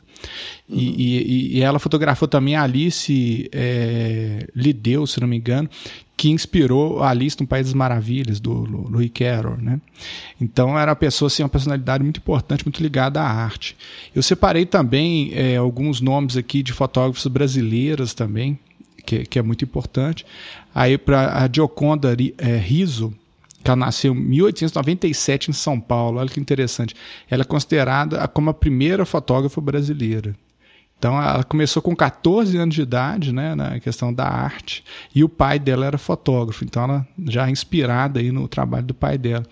Uhum. 0.69 0.78
E, 0.78 1.17
e, 1.17 1.58
e, 1.58 1.62
ela 1.62 1.78
fotografou 1.78 2.28
também 2.28 2.56
a 2.56 2.63
Alice 2.63 3.50
é, 3.52 4.48
Lideu, 4.56 5.06
se 5.06 5.19
não 5.19 5.28
me 5.28 5.38
engano, 5.38 5.69
que 6.15 6.30
inspirou 6.30 7.02
a 7.02 7.10
Alice 7.10 7.39
no 7.39 7.48
País 7.48 7.67
das 7.67 7.74
Maravilhas, 7.74 8.39
do 8.39 8.52
Louis 8.52 9.10
Carroll, 9.13 9.58
né? 9.58 9.80
Então 10.39 10.78
era 10.78 10.91
uma 10.91 10.95
pessoa, 10.95 11.28
assim, 11.28 11.43
uma 11.43 11.50
personalidade 11.50 12.04
muito 12.04 12.17
importante, 12.19 12.65
muito 12.65 12.82
ligada 12.82 13.22
à 13.22 13.28
arte. 13.28 13.76
Eu 14.15 14.24
separei 14.24 14.65
também 14.65 15.32
é, 15.34 15.58
alguns 15.58 16.00
nomes 16.00 16.38
aqui 16.38 16.63
de 16.63 16.72
fotógrafos 16.72 17.26
brasileiras 17.28 18.13
também, 18.13 18.58
que, 19.06 19.26
que 19.26 19.39
é 19.39 19.41
muito 19.41 19.65
importante. 19.65 20.26
Aí 20.74 20.98
para 20.98 21.43
a 21.43 21.50
Gioconda 21.52 22.15
é, 22.38 22.58
Riso, 22.58 23.13
que 23.69 23.71
ela 23.71 23.86
nasceu 23.86 24.13
em 24.13 24.19
1897 24.19 25.51
em 25.51 25.53
São 25.53 25.79
Paulo. 25.79 26.19
Olha 26.19 26.29
que 26.29 26.39
interessante. 26.39 26.95
Ela 27.29 27.43
é 27.43 27.45
considerada 27.45 28.27
como 28.27 28.49
a 28.49 28.53
primeira 28.53 29.05
fotógrafa 29.05 29.62
brasileira. 29.62 30.36
Então 30.97 31.15
ela 31.21 31.45
começou 31.45 31.82
com 31.82 31.95
14 31.95 32.58
anos 32.58 32.75
de 32.75 32.82
idade, 32.82 33.34
né, 33.34 33.55
na 33.55 33.79
questão 33.79 34.13
da 34.13 34.27
arte, 34.27 34.84
e 35.15 35.23
o 35.23 35.29
pai 35.29 35.58
dela 35.58 35.86
era 35.86 35.97
fotógrafo, 35.97 36.65
então 36.65 36.84
ela 36.84 37.08
já 37.25 37.47
é 37.47 37.49
inspirada 37.49 38.19
aí 38.19 38.34
no 38.34 38.49
trabalho 38.49 38.86
do 38.86 38.93
pai 38.93 39.17
dela. 39.17 39.45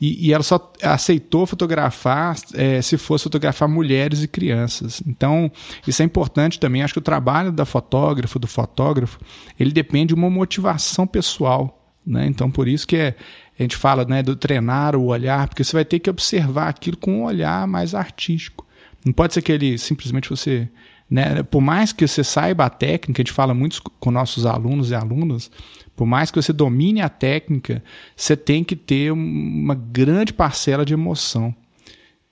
E, 0.00 0.26
e 0.26 0.32
ela 0.32 0.42
só 0.42 0.72
aceitou 0.82 1.44
fotografar 1.44 2.34
é, 2.54 2.80
se 2.80 2.96
fosse 2.96 3.24
fotografar 3.24 3.68
mulheres 3.68 4.22
e 4.22 4.28
crianças. 4.28 5.02
Então 5.06 5.52
isso 5.86 6.00
é 6.00 6.04
importante 6.06 6.58
também. 6.58 6.82
Acho 6.82 6.94
que 6.94 6.98
o 6.98 7.02
trabalho 7.02 7.52
da 7.52 7.66
fotógrafa, 7.66 8.38
do 8.38 8.46
fotógrafo, 8.46 9.20
ele 9.60 9.72
depende 9.72 10.14
de 10.14 10.14
uma 10.14 10.30
motivação 10.30 11.06
pessoal. 11.06 11.82
Né? 12.06 12.26
Então 12.26 12.50
por 12.50 12.66
isso 12.66 12.86
que 12.86 12.96
é, 12.96 13.16
a 13.58 13.62
gente 13.62 13.76
fala 13.76 14.04
né, 14.04 14.22
do 14.22 14.36
treinar 14.36 14.94
o 14.94 15.06
olhar, 15.06 15.48
porque 15.48 15.64
você 15.64 15.72
vai 15.72 15.84
ter 15.84 15.98
que 15.98 16.10
observar 16.10 16.68
aquilo 16.68 16.96
com 16.96 17.20
um 17.20 17.24
olhar 17.24 17.66
mais 17.66 17.94
artístico. 17.94 18.66
Não 19.04 19.12
pode 19.12 19.34
ser 19.34 19.42
que 19.42 19.52
ele 19.52 19.78
simplesmente 19.78 20.28
você. 20.28 20.68
Né, 21.08 21.42
por 21.44 21.60
mais 21.60 21.92
que 21.92 22.06
você 22.06 22.24
saiba 22.24 22.64
a 22.64 22.70
técnica, 22.70 23.22
a 23.22 23.24
gente 23.24 23.32
fala 23.32 23.54
muito 23.54 23.80
com 24.00 24.10
nossos 24.10 24.44
alunos 24.44 24.90
e 24.90 24.94
alunas, 24.94 25.50
por 25.94 26.04
mais 26.04 26.30
que 26.30 26.42
você 26.42 26.52
domine 26.52 27.00
a 27.00 27.08
técnica, 27.08 27.82
você 28.14 28.36
tem 28.36 28.62
que 28.62 28.76
ter 28.76 29.10
uma 29.12 29.74
grande 29.74 30.32
parcela 30.32 30.84
de 30.84 30.92
emoção. 30.92 31.54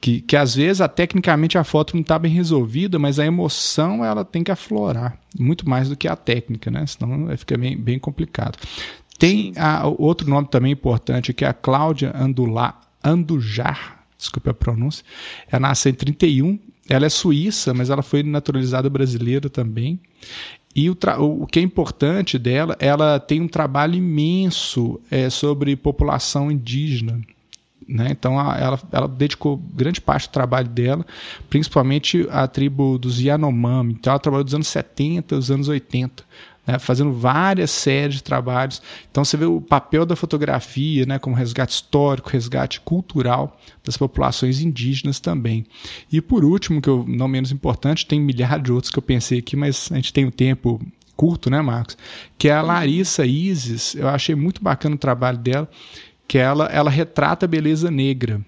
Que, 0.01 0.21
que 0.21 0.37
às 0.37 0.55
vezes, 0.55 0.83
a, 0.83 0.89
tecnicamente, 0.89 1.57
a 1.57 1.65
foto 1.65 1.95
não 1.95 2.03
está 2.03 2.19
bem 2.19 2.31
resolvida, 2.31 2.99
mas 2.99 3.19
a 3.19 3.25
emoção 3.25 4.05
ela 4.05 4.23
tem 4.23 4.45
que 4.45 4.51
aflorar, 4.51 5.19
muito 5.39 5.67
mais 5.67 5.89
do 5.89 5.97
que 5.97 6.07
a 6.07 6.15
técnica, 6.15 6.71
né? 6.71 6.85
senão 6.87 7.35
fica 7.39 7.57
bem, 7.57 7.75
bem 7.75 7.99
complicado. 7.99 8.59
Tem 9.18 9.53
a, 9.57 9.87
outro 9.87 10.29
nome 10.29 10.48
também 10.48 10.72
importante, 10.72 11.33
que 11.33 11.44
é 11.44 11.48
a 11.48 11.55
Cláudia 11.55 12.12
Andula, 12.16 12.74
Andujar, 13.03 14.05
desculpe 14.16 14.50
a 14.50 14.55
pronúncia. 14.55 15.05
Ela 15.50 15.68
nasceu 15.68 15.90
em 15.90 15.94
31, 15.94 16.59
ela 16.88 17.07
é 17.07 17.09
suíça, 17.09 17.72
mas 17.72 17.90
ela 17.90 18.03
foi 18.03 18.22
naturalizada 18.22 18.90
brasileira 18.90 19.48
também. 19.48 20.00
E 20.74 20.90
o, 20.90 20.96
o, 21.20 21.46
que 21.46 21.61
é 21.61 21.62
importante 21.62 22.38
dela, 22.38 22.77
ela 22.81 23.20
tem 23.20 23.40
um 23.40 23.46
trabalho 23.46 23.94
imenso 23.94 25.00
é, 25.11 25.31
sobre 25.31 25.77
população 25.77 26.50
indígena. 26.50 27.20
Né? 27.87 28.09
Então 28.11 28.40
ela, 28.40 28.81
ela 28.90 29.07
dedicou 29.07 29.57
grande 29.57 30.00
parte 30.00 30.29
do 30.29 30.33
trabalho 30.33 30.68
dela, 30.68 31.07
principalmente 31.48 32.27
à 32.31 32.48
tribo 32.48 32.98
dos 32.98 33.20
Yanomami. 33.20 33.92
Então 33.92 34.12
ela 34.12 34.18
trabalhou 34.18 34.44
dos 34.44 34.55
anos 34.55 34.68
70, 34.68 35.37
dos 35.37 35.50
anos 35.50 35.68
80 35.68 36.24
né, 36.66 36.79
fazendo 36.79 37.12
várias 37.12 37.70
séries 37.70 38.16
de 38.16 38.22
trabalhos. 38.22 38.81
Então 39.11 39.24
você 39.24 39.37
vê 39.37 39.44
o 39.44 39.61
papel 39.61 40.07
da 40.07 40.16
fotografia 40.16 41.05
né, 41.07 41.18
como 41.18 41.37
resgate 41.37 41.74
histórico, 41.74 42.31
resgate 42.31 42.81
cultural 42.81 43.59
das 43.85 43.96
populações 43.96 44.61
indígenas 44.61 45.20
também. 45.20 45.66
E 46.11 46.20
por 46.20 46.44
último, 46.44 46.81
que 46.81 46.88
eu, 46.88 47.05
não 47.07 47.29
menos 47.29 47.53
importante, 47.53 48.07
tem 48.07 48.20
milhares 48.20 48.64
de 48.64 48.72
outros 48.72 48.90
que 48.90 48.98
eu 48.98 49.03
pensei 49.03 49.38
aqui, 49.38 49.57
mas 49.57 49.90
a 49.92 49.96
gente 49.96 50.12
tem 50.12 50.24
um 50.24 50.31
tempo 50.31 50.81
curto, 51.16 51.50
né, 51.50 51.61
Marcos? 51.61 51.96
Que 52.37 52.48
é 52.48 52.53
a 52.53 52.62
Larissa 52.62 53.24
Isis. 53.24 53.94
Eu 53.94 54.09
achei 54.09 54.35
muito 54.35 54.62
bacana 54.62 54.94
o 54.94 54.98
trabalho 54.98 55.38
dela, 55.38 55.68
que 56.27 56.38
ela, 56.38 56.66
ela 56.66 56.90
retrata 56.90 57.46
a 57.46 57.48
beleza 57.48 57.90
negra. 57.90 58.40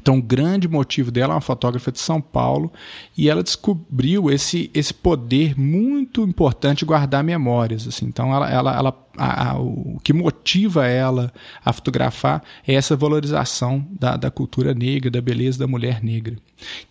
Então, 0.00 0.18
o 0.18 0.22
grande 0.22 0.68
motivo 0.68 1.10
dela 1.10 1.32
é 1.32 1.36
uma 1.36 1.40
fotógrafa 1.40 1.90
de 1.90 1.98
São 1.98 2.20
Paulo 2.20 2.72
e 3.16 3.28
ela 3.28 3.42
descobriu 3.42 4.30
esse, 4.30 4.70
esse 4.72 4.94
poder 4.94 5.58
muito 5.58 6.22
importante 6.22 6.80
de 6.80 6.84
guardar 6.84 7.24
memórias. 7.24 7.86
Assim. 7.86 8.06
Então, 8.06 8.32
ela, 8.34 8.48
ela, 8.48 8.76
ela 8.76 9.08
a, 9.16 9.50
a, 9.50 9.58
o 9.58 9.98
que 10.02 10.12
motiva 10.12 10.86
ela 10.86 11.32
a 11.64 11.72
fotografar 11.72 12.42
é 12.66 12.74
essa 12.74 12.96
valorização 12.96 13.84
da, 13.90 14.16
da 14.16 14.30
cultura 14.30 14.72
negra, 14.72 15.10
da 15.10 15.20
beleza 15.20 15.58
da 15.58 15.66
mulher 15.66 16.02
negra. 16.02 16.36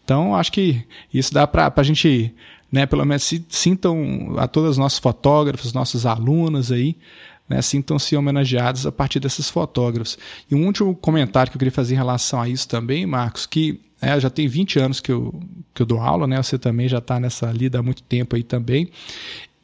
Então, 0.04 0.36
acho 0.36 0.52
que 0.52 0.84
isso 1.14 1.34
dá 1.34 1.48
para 1.48 1.72
a 1.74 1.84
gente, 1.84 2.36
né, 2.70 2.86
pelo 2.86 3.06
menos, 3.06 3.34
sintam 3.48 4.36
a 4.38 4.48
todas 4.48 4.72
as 4.72 4.78
nossas 4.78 5.00
fotógrafos, 5.00 5.72
nossos 5.72 6.06
alunos 6.06 6.72
aí, 6.72 6.98
né, 7.48 7.62
sintam-se 7.62 8.16
homenageados 8.16 8.86
a 8.86 8.92
partir 8.92 9.20
desses 9.20 9.50
fotógrafos. 9.50 10.18
E 10.50 10.56
um 10.56 10.66
último 10.66 10.96
comentário 10.96 11.52
que 11.52 11.58
eu 11.58 11.60
queria 11.60 11.72
fazer 11.72 11.94
em 11.94 11.98
relação 11.98 12.42
a 12.42 12.50
isso 12.50 12.68
também, 12.68 13.06
Marcos, 13.06 13.46
que 13.46 13.80
é, 14.02 14.20
já 14.20 14.30
tem 14.30 14.48
20 14.48 14.80
anos 14.80 15.00
que 15.00 15.12
eu, 15.12 15.40
que 15.74 15.82
eu 15.82 15.86
dou 15.86 16.00
aula, 16.00 16.28
né? 16.28 16.42
Você 16.42 16.58
também 16.58 16.88
já 16.88 17.00
está 17.00 17.20
nessa 17.20 17.52
lida 17.52 17.80
há 17.80 17.84
muito 17.84 18.04
tempo 18.04 18.36
aí 18.36 18.44
também. 18.44 18.90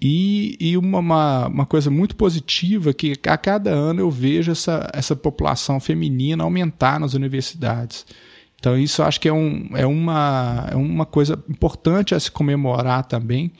E, 0.01 0.57
e 0.59 0.77
uma, 0.77 0.99
uma, 0.99 1.47
uma, 1.47 1.65
coisa 1.65 1.89
muito 1.89 2.15
positiva 2.15 2.93
que 2.93 3.13
a 3.25 3.37
cada 3.37 3.69
ano 3.69 4.01
eu 4.01 4.11
vejo 4.11 4.51
essa, 4.51 4.89
essa 4.93 5.15
população 5.15 5.79
feminina 5.79 6.43
aumentar 6.43 6.99
nas 6.99 7.13
universidades. 7.13 8.05
Então, 8.59 8.77
isso 8.77 9.01
eu 9.01 9.05
acho 9.05 9.19
que 9.19 9.29
é, 9.29 9.33
um, 9.33 9.69
é, 9.75 9.85
uma, 9.85 10.67
é 10.71 10.75
uma 10.75 11.05
coisa 11.05 11.41
importante 11.49 12.15
a 12.15 12.19
se 12.19 12.31
comemorar 12.31 13.05
também, 13.05 13.51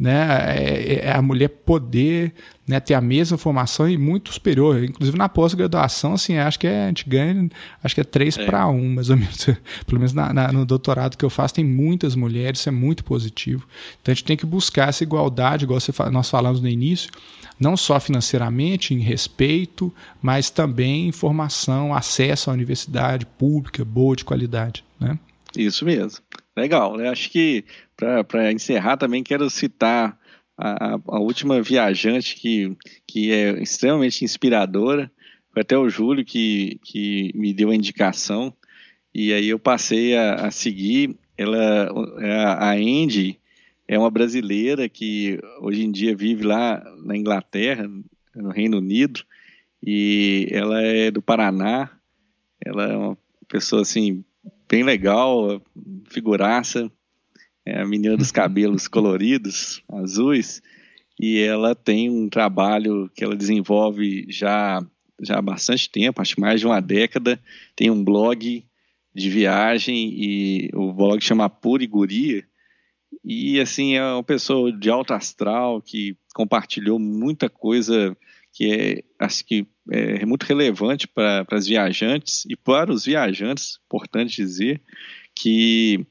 né? 0.00 0.56
É, 0.56 1.08
é 1.08 1.12
a 1.12 1.20
mulher 1.20 1.48
poder 1.48 2.32
né, 2.66 2.80
ter 2.80 2.94
a 2.94 3.02
mesma 3.02 3.36
formação 3.36 3.86
e 3.86 3.98
muito 3.98 4.32
superior. 4.32 4.82
Inclusive 4.82 5.18
na 5.18 5.28
pós-graduação, 5.28 6.14
assim, 6.14 6.38
acho 6.38 6.58
que 6.58 6.66
é, 6.66 6.84
a 6.84 6.86
gente 6.86 7.06
ganha, 7.06 7.50
acho 7.84 7.94
que 7.94 8.00
é 8.00 8.04
3 8.04 8.38
é. 8.38 8.46
para 8.46 8.66
1, 8.66 8.94
mais 8.94 9.10
ou 9.10 9.18
menos. 9.18 9.44
Pelo 9.84 9.98
menos 9.98 10.14
na, 10.14 10.32
na, 10.32 10.50
no 10.50 10.64
doutorado 10.64 11.18
que 11.18 11.24
eu 11.24 11.28
faço, 11.28 11.54
tem 11.54 11.64
muitas 11.64 12.14
mulheres, 12.14 12.60
isso 12.60 12.70
é 12.70 12.72
muito 12.72 13.04
positivo. 13.04 13.66
Então 14.00 14.10
a 14.10 14.14
gente 14.14 14.24
tem 14.24 14.38
que 14.38 14.46
buscar 14.46 14.88
essa 14.88 15.04
igualdade, 15.04 15.64
igual 15.64 15.78
você, 15.78 15.92
nós 16.10 16.30
falamos 16.30 16.62
no 16.62 16.68
início, 16.68 17.10
não 17.58 17.76
só 17.76 18.00
financeiramente, 18.00 18.94
em 18.94 19.00
respeito, 19.00 19.92
mas 20.22 20.48
também 20.48 21.08
em 21.08 21.12
formação, 21.12 21.92
acesso 21.92 22.48
à 22.48 22.54
universidade 22.54 23.26
pública, 23.26 23.84
boa, 23.84 24.16
de 24.16 24.24
qualidade. 24.24 24.82
Né? 24.98 25.18
Isso 25.54 25.84
mesmo. 25.84 26.20
Legal. 26.56 27.00
Eu 27.00 27.10
acho 27.10 27.30
que 27.30 27.64
para 28.26 28.52
encerrar 28.52 28.96
também 28.96 29.22
quero 29.22 29.50
citar 29.50 30.18
a, 30.56 30.94
a, 31.06 31.18
última 31.18 31.60
viajante 31.62 32.36
que, 32.36 32.76
que 33.06 33.32
é 33.32 33.62
extremamente 33.62 34.24
inspiradora. 34.24 35.10
Foi 35.52 35.62
até 35.62 35.76
o 35.76 35.88
Júlio 35.88 36.24
que, 36.24 36.78
que 36.82 37.32
me 37.34 37.52
deu 37.52 37.70
a 37.70 37.74
indicação. 37.74 38.54
E 39.14 39.32
aí 39.32 39.48
eu 39.48 39.58
passei 39.58 40.16
a, 40.16 40.46
a 40.46 40.50
seguir. 40.50 41.16
Ela, 41.36 41.90
a 42.58 42.72
Andy 42.72 43.38
é 43.88 43.98
uma 43.98 44.10
brasileira 44.10 44.88
que 44.88 45.40
hoje 45.60 45.82
em 45.82 45.90
dia 45.90 46.14
vive 46.14 46.44
lá 46.44 46.82
na 47.04 47.16
Inglaterra, 47.16 47.90
no 48.34 48.50
Reino 48.50 48.78
Unido, 48.78 49.24
e 49.82 50.46
ela 50.50 50.82
é 50.82 51.10
do 51.10 51.22
Paraná. 51.22 51.90
Ela 52.64 52.92
é 52.92 52.96
uma 52.96 53.18
pessoa 53.48 53.82
assim 53.82 54.22
bem 54.68 54.84
legal, 54.84 55.60
figuraça, 56.08 56.92
é 57.64 57.80
a 57.80 57.86
menina 57.86 58.16
dos 58.16 58.30
cabelos 58.30 58.86
coloridos, 58.88 59.82
azuis, 59.88 60.62
e 61.18 61.38
ela 61.38 61.74
tem 61.74 62.08
um 62.08 62.28
trabalho 62.28 63.10
que 63.14 63.22
ela 63.22 63.36
desenvolve 63.36 64.26
já, 64.28 64.80
já 65.20 65.38
há 65.38 65.42
bastante 65.42 65.90
tempo, 65.90 66.20
acho 66.20 66.40
mais 66.40 66.60
de 66.60 66.66
uma 66.66 66.80
década, 66.80 67.38
tem 67.76 67.90
um 67.90 68.02
blog 68.02 68.64
de 69.14 69.28
viagem 69.28 70.14
e 70.14 70.70
o 70.72 70.92
blog 70.92 71.20
chama 71.22 71.50
Pura 71.50 71.86
Guria, 71.86 72.44
e 73.24 73.60
assim 73.60 73.96
é 73.96 74.04
uma 74.04 74.22
pessoa 74.22 74.72
de 74.72 74.88
alto 74.88 75.12
astral 75.12 75.82
que 75.82 76.16
compartilhou 76.34 76.98
muita 76.98 77.50
coisa 77.50 78.16
que 78.52 78.72
é 78.72 79.04
acho 79.18 79.44
que 79.44 79.66
é 79.90 80.24
muito 80.24 80.44
relevante 80.44 81.06
para 81.06 81.46
as 81.50 81.66
viajantes 81.66 82.44
e 82.48 82.56
para 82.56 82.92
os 82.92 83.04
viajantes, 83.04 83.78
importante 83.86 84.36
dizer 84.36 84.80
que 85.34 86.06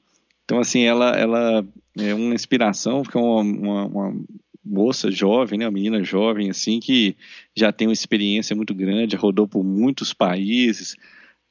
então, 0.49 0.57
assim, 0.57 0.81
ela, 0.81 1.11
ela 1.11 1.63
é 1.95 2.11
uma 2.11 2.33
inspiração, 2.33 3.03
porque 3.03 3.15
é 3.15 3.21
uma, 3.21 3.41
uma, 3.41 3.85
uma 3.85 4.25
moça 4.65 5.11
jovem, 5.11 5.59
né, 5.59 5.65
uma 5.65 5.71
menina 5.71 6.03
jovem, 6.03 6.49
assim, 6.49 6.79
que 6.79 7.15
já 7.55 7.71
tem 7.71 7.87
uma 7.87 7.93
experiência 7.93 8.55
muito 8.55 8.73
grande, 8.73 9.15
rodou 9.15 9.47
por 9.47 9.63
muitos 9.63 10.11
países, 10.11 10.95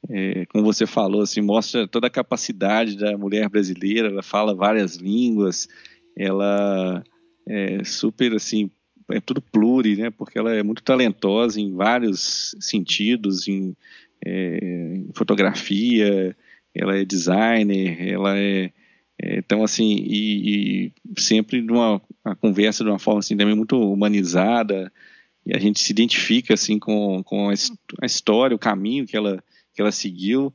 é, 0.09 0.45
como 0.47 0.65
você 0.65 0.85
falou, 0.85 1.21
assim, 1.21 1.39
mostra 1.39 1.87
toda 1.87 2.07
a 2.07 2.09
capacidade 2.09 2.97
da 2.97 3.17
mulher 3.17 3.47
brasileira, 3.47 4.09
ela 4.09 4.21
fala 4.21 4.53
várias 4.53 4.97
línguas, 4.97 5.69
ela 6.17 7.01
é 7.47 7.81
super, 7.85 8.33
assim, 8.33 8.69
é 9.11 9.21
tudo 9.21 9.41
pluri, 9.41 9.95
né, 9.95 10.09
porque 10.09 10.37
ela 10.37 10.53
é 10.53 10.61
muito 10.61 10.83
talentosa 10.83 11.57
em 11.61 11.73
vários 11.73 12.53
sentidos, 12.59 13.47
em, 13.47 13.73
é, 14.25 14.57
em 14.97 15.09
fotografia, 15.15 16.35
ela 16.75 16.97
é 16.97 17.05
designer, 17.05 18.05
ela 18.05 18.37
é 18.37 18.73
então, 19.21 19.63
assim, 19.63 19.97
e, 19.99 20.93
e 21.15 21.21
sempre 21.21 21.61
numa 21.61 22.01
a 22.23 22.35
conversa 22.35 22.83
de 22.83 22.89
uma 22.89 22.99
forma 22.99 23.19
assim, 23.19 23.35
também 23.35 23.55
muito 23.55 23.77
humanizada, 23.77 24.91
e 25.45 25.55
a 25.55 25.59
gente 25.59 25.79
se 25.79 25.91
identifica 25.91 26.53
assim 26.53 26.79
com, 26.79 27.21
com 27.23 27.49
a, 27.49 28.05
história, 28.05 28.55
o 28.55 28.59
caminho 28.59 29.05
que 29.05 29.17
ela, 29.17 29.43
que 29.73 29.81
ela 29.81 29.91
seguiu, 29.91 30.53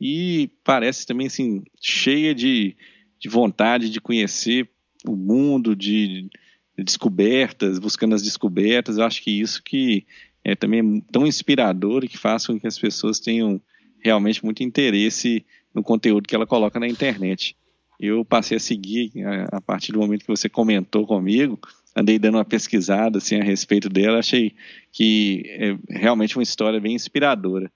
e 0.00 0.50
parece 0.64 1.06
também 1.06 1.26
assim, 1.26 1.62
cheia 1.80 2.34
de, 2.34 2.76
de 3.18 3.28
vontade 3.28 3.90
de 3.90 4.00
conhecer 4.00 4.68
o 5.06 5.14
mundo, 5.14 5.76
de, 5.76 6.28
de 6.76 6.84
descobertas, 6.84 7.78
buscando 7.78 8.14
as 8.14 8.22
descobertas. 8.22 8.98
Eu 8.98 9.04
acho 9.04 9.22
que 9.22 9.30
isso 9.30 9.62
que 9.62 10.06
é 10.44 10.54
também 10.54 11.00
tão 11.12 11.26
inspirador 11.26 12.04
e 12.04 12.08
que 12.08 12.18
faz 12.18 12.46
com 12.46 12.58
que 12.58 12.66
as 12.66 12.78
pessoas 12.78 13.20
tenham 13.20 13.60
realmente 14.02 14.44
muito 14.44 14.62
interesse 14.62 15.44
no 15.74 15.82
conteúdo 15.82 16.28
que 16.28 16.34
ela 16.34 16.46
coloca 16.46 16.78
na 16.78 16.86
internet 16.86 17.56
eu 17.98 18.24
passei 18.24 18.56
a 18.56 18.60
seguir 18.60 19.12
a, 19.50 19.60
partir 19.60 19.92
do 19.92 19.98
momento 19.98 20.22
que 20.22 20.28
você 20.28 20.48
comentou 20.48 21.06
comigo, 21.06 21.58
andei 21.94 22.18
dando 22.18 22.36
uma 22.36 22.44
pesquisada 22.44 23.18
assim, 23.18 23.36
a 23.36 23.44
respeito 23.44 23.88
dela, 23.88 24.18
achei 24.18 24.54
que 24.92 25.42
é 25.46 25.98
realmente 25.98 26.36
uma 26.36 26.42
história 26.42 26.80
bem 26.80 26.94
inspiradora. 26.94 27.70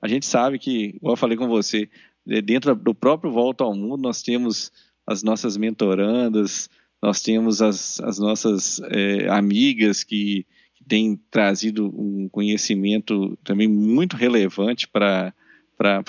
A 0.00 0.08
gente 0.08 0.26
sabe 0.26 0.58
que, 0.58 0.98
como 1.00 1.12
eu 1.12 1.16
falei 1.16 1.36
com 1.36 1.48
você, 1.48 1.88
dentro 2.44 2.74
do 2.74 2.94
próprio 2.94 3.32
Volta 3.32 3.64
ao 3.64 3.74
Mundo, 3.74 4.02
nós 4.02 4.22
temos 4.22 4.70
as 5.06 5.22
nossas 5.22 5.56
mentorandas, 5.56 6.68
nós 7.02 7.20
temos 7.20 7.62
as, 7.62 8.00
as 8.00 8.18
nossas 8.18 8.80
é, 8.90 9.28
amigas 9.28 10.02
que, 10.02 10.46
que 10.74 10.84
têm 10.84 11.16
trazido 11.30 11.86
um 11.86 12.28
conhecimento 12.28 13.36
também 13.44 13.68
muito 13.68 14.16
relevante 14.16 14.88
para 14.88 15.32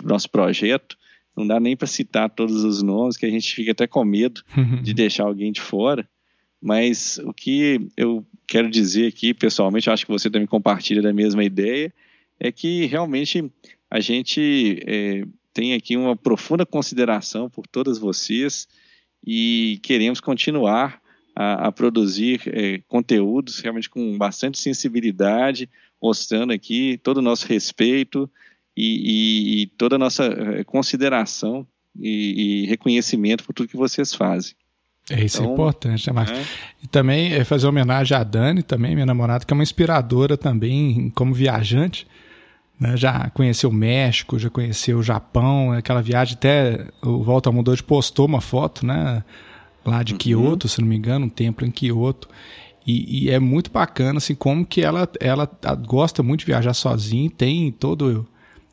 o 0.03 0.07
nosso 0.07 0.29
projeto 0.29 0.96
não 1.37 1.45
dá 1.45 1.59
nem 1.59 1.77
para 1.77 1.87
citar 1.87 2.29
todos 2.29 2.63
os 2.63 2.81
nomes, 2.81 3.15
que 3.15 3.25
a 3.25 3.29
gente 3.29 3.53
fica 3.53 3.71
até 3.71 3.85
com 3.85 4.03
medo 4.03 4.41
de 4.81 4.93
deixar 4.93 5.23
alguém 5.23 5.51
de 5.51 5.61
fora. 5.61 6.07
Mas 6.59 7.19
o 7.19 7.31
que 7.31 7.87
eu 7.95 8.25
quero 8.47 8.69
dizer 8.69 9.07
aqui, 9.07 9.33
pessoalmente, 9.33 9.89
acho 9.89 10.05
que 10.05 10.11
você 10.11 10.29
também 10.29 10.47
compartilha 10.47 11.01
da 11.01 11.13
mesma 11.13 11.43
ideia, 11.43 11.93
é 12.39 12.51
que 12.51 12.85
realmente 12.87 13.51
a 13.89 13.99
gente 13.99 14.79
é, 14.85 15.23
tem 15.53 15.73
aqui 15.73 15.95
uma 15.95 16.15
profunda 16.15 16.65
consideração 16.65 17.49
por 17.49 17.67
todas 17.67 17.99
vocês 17.99 18.67
e 19.25 19.79
queremos 19.83 20.19
continuar 20.19 21.01
a, 21.35 21.67
a 21.67 21.71
produzir 21.71 22.41
é, 22.47 22.81
conteúdos 22.87 23.59
realmente 23.59 23.89
com 23.89 24.17
bastante 24.17 24.59
sensibilidade, 24.59 25.69
mostrando 26.01 26.51
aqui 26.53 26.99
todo 27.03 27.17
o 27.17 27.21
nosso 27.21 27.47
respeito 27.47 28.29
e, 28.77 28.83
e, 28.83 29.61
e 29.63 29.67
toda 29.67 29.95
a 29.95 29.99
nossa 29.99 30.25
eh, 30.25 30.63
consideração 30.63 31.65
e, 31.99 32.63
e, 32.63 32.67
reconhecimento 32.67 33.43
por 33.43 33.51
tudo 33.51 33.67
que 33.67 33.75
vocês 33.75 34.13
fazem. 34.13 34.53
É 35.09 35.23
isso 35.23 35.37
então, 35.37 35.49
é 35.49 35.53
importante, 35.53 36.05
né, 36.05 36.13
Marcos? 36.13 36.37
É. 36.37 36.45
E 36.83 36.87
também 36.87 37.33
é 37.33 37.43
fazer 37.43 37.65
homenagem 37.65 38.15
à 38.15 38.23
Dani, 38.23 38.61
também, 38.61 38.93
minha 38.93 39.05
namorada, 39.05 39.43
que 39.43 39.51
é 39.51 39.55
uma 39.55 39.63
inspiradora 39.63 40.37
também 40.37 41.09
como 41.15 41.33
viajante. 41.33 42.05
Né? 42.79 42.95
Já 42.95 43.31
conheceu 43.31 43.71
o 43.71 43.73
México, 43.73 44.37
já 44.37 44.49
conheceu 44.49 44.99
o 44.99 45.03
Japão, 45.03 45.71
aquela 45.71 46.01
viagem 46.01 46.35
até 46.35 46.87
o 47.01 47.23
Volta 47.23 47.49
ao 47.49 47.53
Mundo 47.53 47.71
hoje 47.71 47.81
postou 47.81 48.27
uma 48.27 48.41
foto, 48.41 48.85
né? 48.85 49.23
Lá 49.83 50.03
de 50.03 50.13
uhum. 50.13 50.19
Kyoto, 50.19 50.67
se 50.67 50.81
não 50.81 50.87
me 50.87 50.97
engano, 50.97 51.25
um 51.25 51.29
templo 51.29 51.65
em 51.65 51.71
Kyoto. 51.71 52.29
E, 52.85 53.25
e, 53.25 53.29
é 53.31 53.39
muito 53.39 53.71
bacana, 53.71 54.17
assim, 54.17 54.35
como 54.35 54.65
que 54.65 54.81
ela, 54.81 55.09
ela 55.19 55.49
gosta 55.87 56.21
muito 56.21 56.41
de 56.41 56.45
viajar 56.45 56.73
sozinha, 56.73 57.29
tem 57.29 57.71
todo 57.71 58.27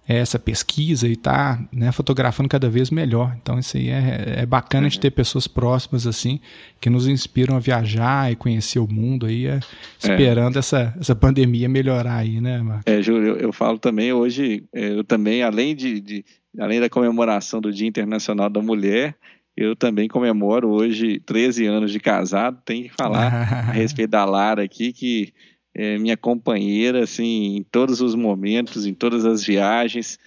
essa 0.06 0.38
pesquisa 0.38 1.08
e 1.08 1.16
tá 1.16 1.58
né, 1.72 1.90
fotografando 1.90 2.48
cada 2.48 2.68
vez 2.68 2.90
melhor. 2.90 3.34
Então 3.40 3.58
isso 3.58 3.76
aí 3.76 3.88
é, 3.88 4.40
é 4.40 4.46
bacana 4.46 4.88
de 4.88 5.00
ter 5.00 5.10
pessoas 5.10 5.46
próximas 5.46 6.06
assim 6.06 6.40
que 6.80 6.90
nos 6.90 7.08
inspiram 7.08 7.56
a 7.56 7.58
viajar 7.58 8.30
e 8.30 8.36
conhecer 8.36 8.78
o 8.78 8.86
mundo 8.86 9.26
aí, 9.26 9.46
é, 9.46 9.60
esperando 9.98 10.56
é. 10.56 10.58
essa, 10.58 10.94
essa 11.00 11.14
pandemia 11.14 11.68
melhorar 11.68 12.16
aí, 12.16 12.40
né, 12.40 12.58
Marcos? 12.58 12.84
É, 12.86 13.00
Júlio, 13.02 13.28
eu, 13.28 13.36
eu, 13.36 13.52
falo 13.52 13.78
também 13.78 14.12
hoje, 14.12 14.64
é, 14.74 14.90
eu 14.90 15.02
também, 15.02 15.42
além 15.42 15.74
de, 15.74 16.00
de, 16.00 16.24
além 16.58 16.80
da 16.80 16.90
comemoração 16.90 17.60
do 17.60 17.72
Dia 17.72 17.88
Internacional 17.88 18.50
da 18.50 18.60
Mulher, 18.60 19.16
eu 19.56 19.74
também 19.74 20.08
comemoro 20.08 20.68
hoje 20.68 21.20
13 21.20 21.64
anos 21.64 21.92
de 21.92 22.00
casado, 22.00 22.58
tem 22.64 22.82
que 22.82 22.90
falar 22.90 23.32
a 23.70 23.72
respeito 23.72 24.10
da 24.10 24.24
Lara 24.24 24.62
aqui, 24.62 24.92
que 24.92 25.32
é 25.74 25.98
minha 25.98 26.16
companheira, 26.16 27.02
assim, 27.02 27.56
em 27.56 27.62
todos 27.62 28.00
os 28.00 28.14
momentos, 28.14 28.86
em 28.86 28.94
todas 28.94 29.24
as 29.26 29.44
viagens, 29.44 30.18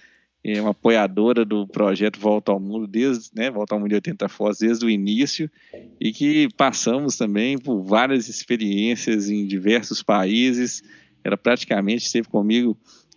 é 0.44 0.60
uma 0.60 0.70
apoiadora 0.70 1.44
do 1.44 1.66
projeto 1.66 2.18
Volta 2.18 2.52
ao 2.52 2.60
Mundo, 2.60 2.86
desde, 2.86 3.30
né, 3.34 3.50
Volta 3.50 3.74
ao 3.74 3.80
Mundo 3.80 3.88
de 3.88 3.94
80 3.96 4.28
Fotos, 4.28 4.58
desde 4.58 4.84
o 4.84 4.90
início, 4.90 5.50
e 6.00 6.12
que 6.12 6.48
passamos 6.56 7.16
também 7.16 7.58
por 7.58 7.82
várias 7.82 8.28
experiências 8.28 9.28
em 9.28 9.46
diversos 9.46 10.02
países, 10.02 10.82
ela 11.24 11.36
praticamente 11.36 12.04
esteve 12.04 12.28
comigo 12.28 12.76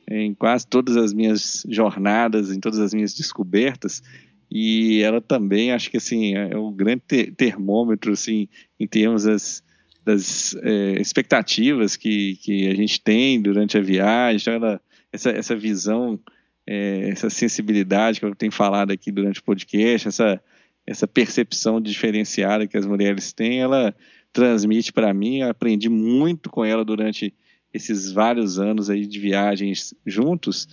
em 0.09 0.33
quase 0.33 0.65
todas 0.67 0.97
as 0.97 1.13
minhas 1.13 1.65
jornadas, 1.69 2.51
em 2.51 2.59
todas 2.59 2.79
as 2.79 2.93
minhas 2.93 3.13
descobertas, 3.13 4.01
e 4.49 5.01
ela 5.01 5.21
também, 5.21 5.71
acho 5.71 5.89
que 5.89 5.97
assim, 5.97 6.35
é 6.35 6.57
um 6.57 6.73
grande 6.73 7.31
termômetro, 7.37 8.11
assim, 8.11 8.49
em 8.79 8.87
termos 8.87 9.23
das 9.23 9.63
das 10.03 10.55
é, 10.63 10.99
expectativas 10.99 11.95
que, 11.95 12.35
que 12.37 12.67
a 12.67 12.75
gente 12.75 12.99
tem 13.01 13.41
durante 13.41 13.77
a 13.77 13.81
viagem, 13.81 14.53
ela, 14.53 14.81
essa, 15.11 15.29
essa 15.29 15.55
visão 15.55 16.19
é, 16.65 17.09
essa 17.09 17.29
sensibilidade 17.29 18.19
que 18.19 18.25
eu 18.25 18.35
tenho 18.35 18.51
falado 18.51 18.91
aqui 18.91 19.11
durante 19.11 19.39
o 19.39 19.43
podcast, 19.43 20.07
essa, 20.07 20.41
essa 20.85 21.07
percepção 21.07 21.81
diferenciada 21.81 22.67
que 22.67 22.77
as 22.77 22.85
mulheres 22.85 23.33
têm, 23.33 23.59
ela 23.59 23.95
transmite 24.31 24.93
para 24.93 25.13
mim. 25.13 25.41
Aprendi 25.41 25.89
muito 25.89 26.49
com 26.49 26.63
ela 26.63 26.85
durante 26.85 27.33
esses 27.73 28.11
vários 28.11 28.59
anos 28.59 28.89
aí 28.89 29.05
de 29.05 29.19
viagens 29.19 29.93
juntos. 30.05 30.67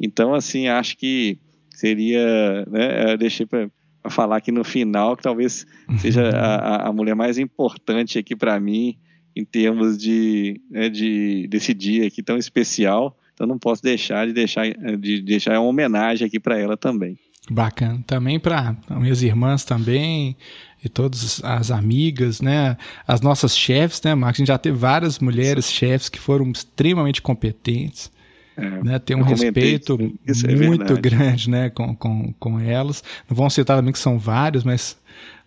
Então, 0.00 0.34
assim, 0.34 0.68
acho 0.68 0.96
que 0.96 1.38
seria, 1.70 2.64
né, 2.66 3.12
eu 3.12 3.18
deixei 3.18 3.46
para 3.46 3.70
falar 4.10 4.36
aqui 4.36 4.52
no 4.52 4.64
final 4.64 5.16
que 5.16 5.22
talvez 5.22 5.66
seja 5.98 6.30
a, 6.30 6.88
a 6.88 6.92
mulher 6.92 7.14
mais 7.14 7.38
importante 7.38 8.18
aqui 8.18 8.36
para 8.36 8.58
mim 8.60 8.96
em 9.36 9.44
termos 9.44 9.98
de, 9.98 10.60
né, 10.70 10.88
de 10.88 11.46
desse 11.48 11.74
dia 11.74 12.06
aqui 12.06 12.22
tão 12.22 12.36
especial. 12.36 13.16
Então 13.32 13.46
não 13.46 13.58
posso 13.58 13.82
deixar 13.82 14.26
de 14.26 14.32
deixar 14.32 14.64
de 14.98 15.20
deixar 15.20 15.58
uma 15.58 15.68
homenagem 15.68 16.26
aqui 16.26 16.38
para 16.38 16.58
ela 16.58 16.76
também. 16.76 17.18
Bacana. 17.50 18.02
Também 18.06 18.38
para 18.38 18.76
minhas 18.90 19.22
irmãs 19.22 19.64
também 19.64 20.36
e 20.82 20.88
todas 20.88 21.42
as 21.42 21.70
amigas, 21.70 22.40
né? 22.40 22.76
As 23.06 23.20
nossas 23.20 23.56
chefes, 23.56 24.00
né, 24.02 24.14
Marcos? 24.14 24.38
A 24.38 24.40
gente 24.40 24.48
já 24.48 24.58
teve 24.58 24.76
várias 24.76 25.18
mulheres 25.18 25.70
chefes 25.70 26.08
que 26.08 26.18
foram 26.18 26.50
extremamente 26.50 27.20
competentes. 27.20 28.12
É, 28.56 28.82
né, 28.84 28.98
tem 28.98 29.16
um 29.16 29.22
respeito 29.22 29.98
é 30.46 30.54
muito 30.54 30.96
grande 31.00 31.50
né, 31.50 31.70
com, 31.70 31.94
com, 31.94 32.32
com 32.38 32.60
elas. 32.60 33.02
Não 33.28 33.36
vamos 33.36 33.54
citar 33.54 33.76
também 33.76 33.92
que 33.92 33.98
são 33.98 34.18
vários, 34.18 34.62
mas 34.62 34.96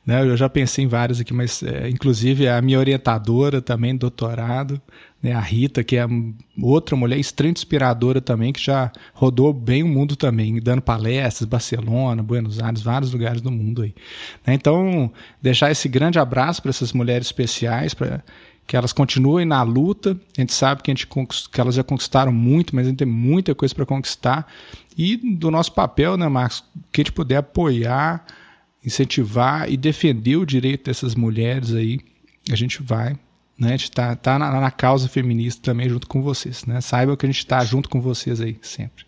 né? 0.07 0.21
Eu 0.21 0.37
já 0.37 0.47
pensei 0.47 0.85
em 0.85 0.87
vários 0.87 1.19
aqui, 1.19 1.33
mas 1.33 1.61
é, 1.61 1.89
inclusive 1.89 2.47
a 2.47 2.61
minha 2.61 2.79
orientadora 2.79 3.61
também, 3.61 3.93
doutorado, 3.93 4.81
né? 5.21 5.33
a 5.33 5.41
Rita, 5.41 5.83
que 5.83 5.97
é 5.97 6.07
outra 6.61 6.95
mulher 6.95 7.19
extremamente 7.19 7.57
inspiradora 7.57 8.21
também, 8.21 8.53
que 8.53 8.63
já 8.63 8.89
rodou 9.13 9.51
bem 9.51 9.83
o 9.83 9.87
mundo 9.87 10.15
também, 10.15 10.61
dando 10.61 10.81
palestras, 10.81 11.45
Barcelona, 11.45 12.23
Buenos 12.23 12.61
Aires, 12.61 12.81
vários 12.81 13.11
lugares 13.11 13.41
do 13.41 13.51
mundo 13.51 13.81
aí. 13.81 13.93
Né? 14.45 14.53
Então, 14.53 15.11
deixar 15.41 15.71
esse 15.71 15.89
grande 15.89 16.17
abraço 16.17 16.61
para 16.61 16.69
essas 16.69 16.93
mulheres 16.93 17.27
especiais, 17.27 17.93
para 17.93 18.23
que 18.67 18.75
elas 18.75 18.91
continuem 18.91 19.45
na 19.45 19.63
luta. 19.63 20.19
A 20.37 20.41
gente 20.41 20.53
sabe 20.53 20.83
que, 20.83 20.91
a 20.91 20.93
gente, 20.93 21.07
que 21.07 21.61
elas 21.61 21.75
já 21.75 21.83
conquistaram 21.83 22.31
muito, 22.31 22.75
mas 22.75 22.85
a 22.85 22.89
gente 22.89 22.99
tem 22.99 23.07
muita 23.07 23.55
coisa 23.55 23.73
para 23.73 23.85
conquistar. 23.85 24.45
E 24.97 25.15
do 25.15 25.49
nosso 25.49 25.71
papel, 25.71 26.17
né, 26.17 26.27
Marcos, 26.27 26.63
que 26.91 27.01
a 27.01 27.03
gente 27.03 27.13
puder 27.13 27.37
apoiar 27.37 28.25
incentivar 28.87 29.69
e 29.69 29.75
defender 29.75 30.37
o 30.37 30.45
direito 30.45 30.85
dessas 30.85 31.13
mulheres 31.13 31.73
aí, 31.73 31.99
a 32.49 32.55
gente 32.55 32.81
vai. 32.81 33.17
Né? 33.57 33.69
A 33.69 33.71
gente 33.71 33.83
está 33.83 34.15
tá 34.15 34.39
na, 34.39 34.61
na, 34.61 34.71
causa 34.71 35.09
feminista 35.09 35.61
também 35.61 35.89
junto 35.89 36.07
com 36.07 36.21
vocês. 36.21 36.65
Né? 36.65 36.79
Saiba 36.79 37.17
que 37.17 37.25
a 37.25 37.29
gente 37.29 37.39
está 37.39 37.63
junto 37.65 37.89
com 37.89 37.99
vocês 37.99 38.39
aí 38.39 38.57
sempre. 38.61 39.05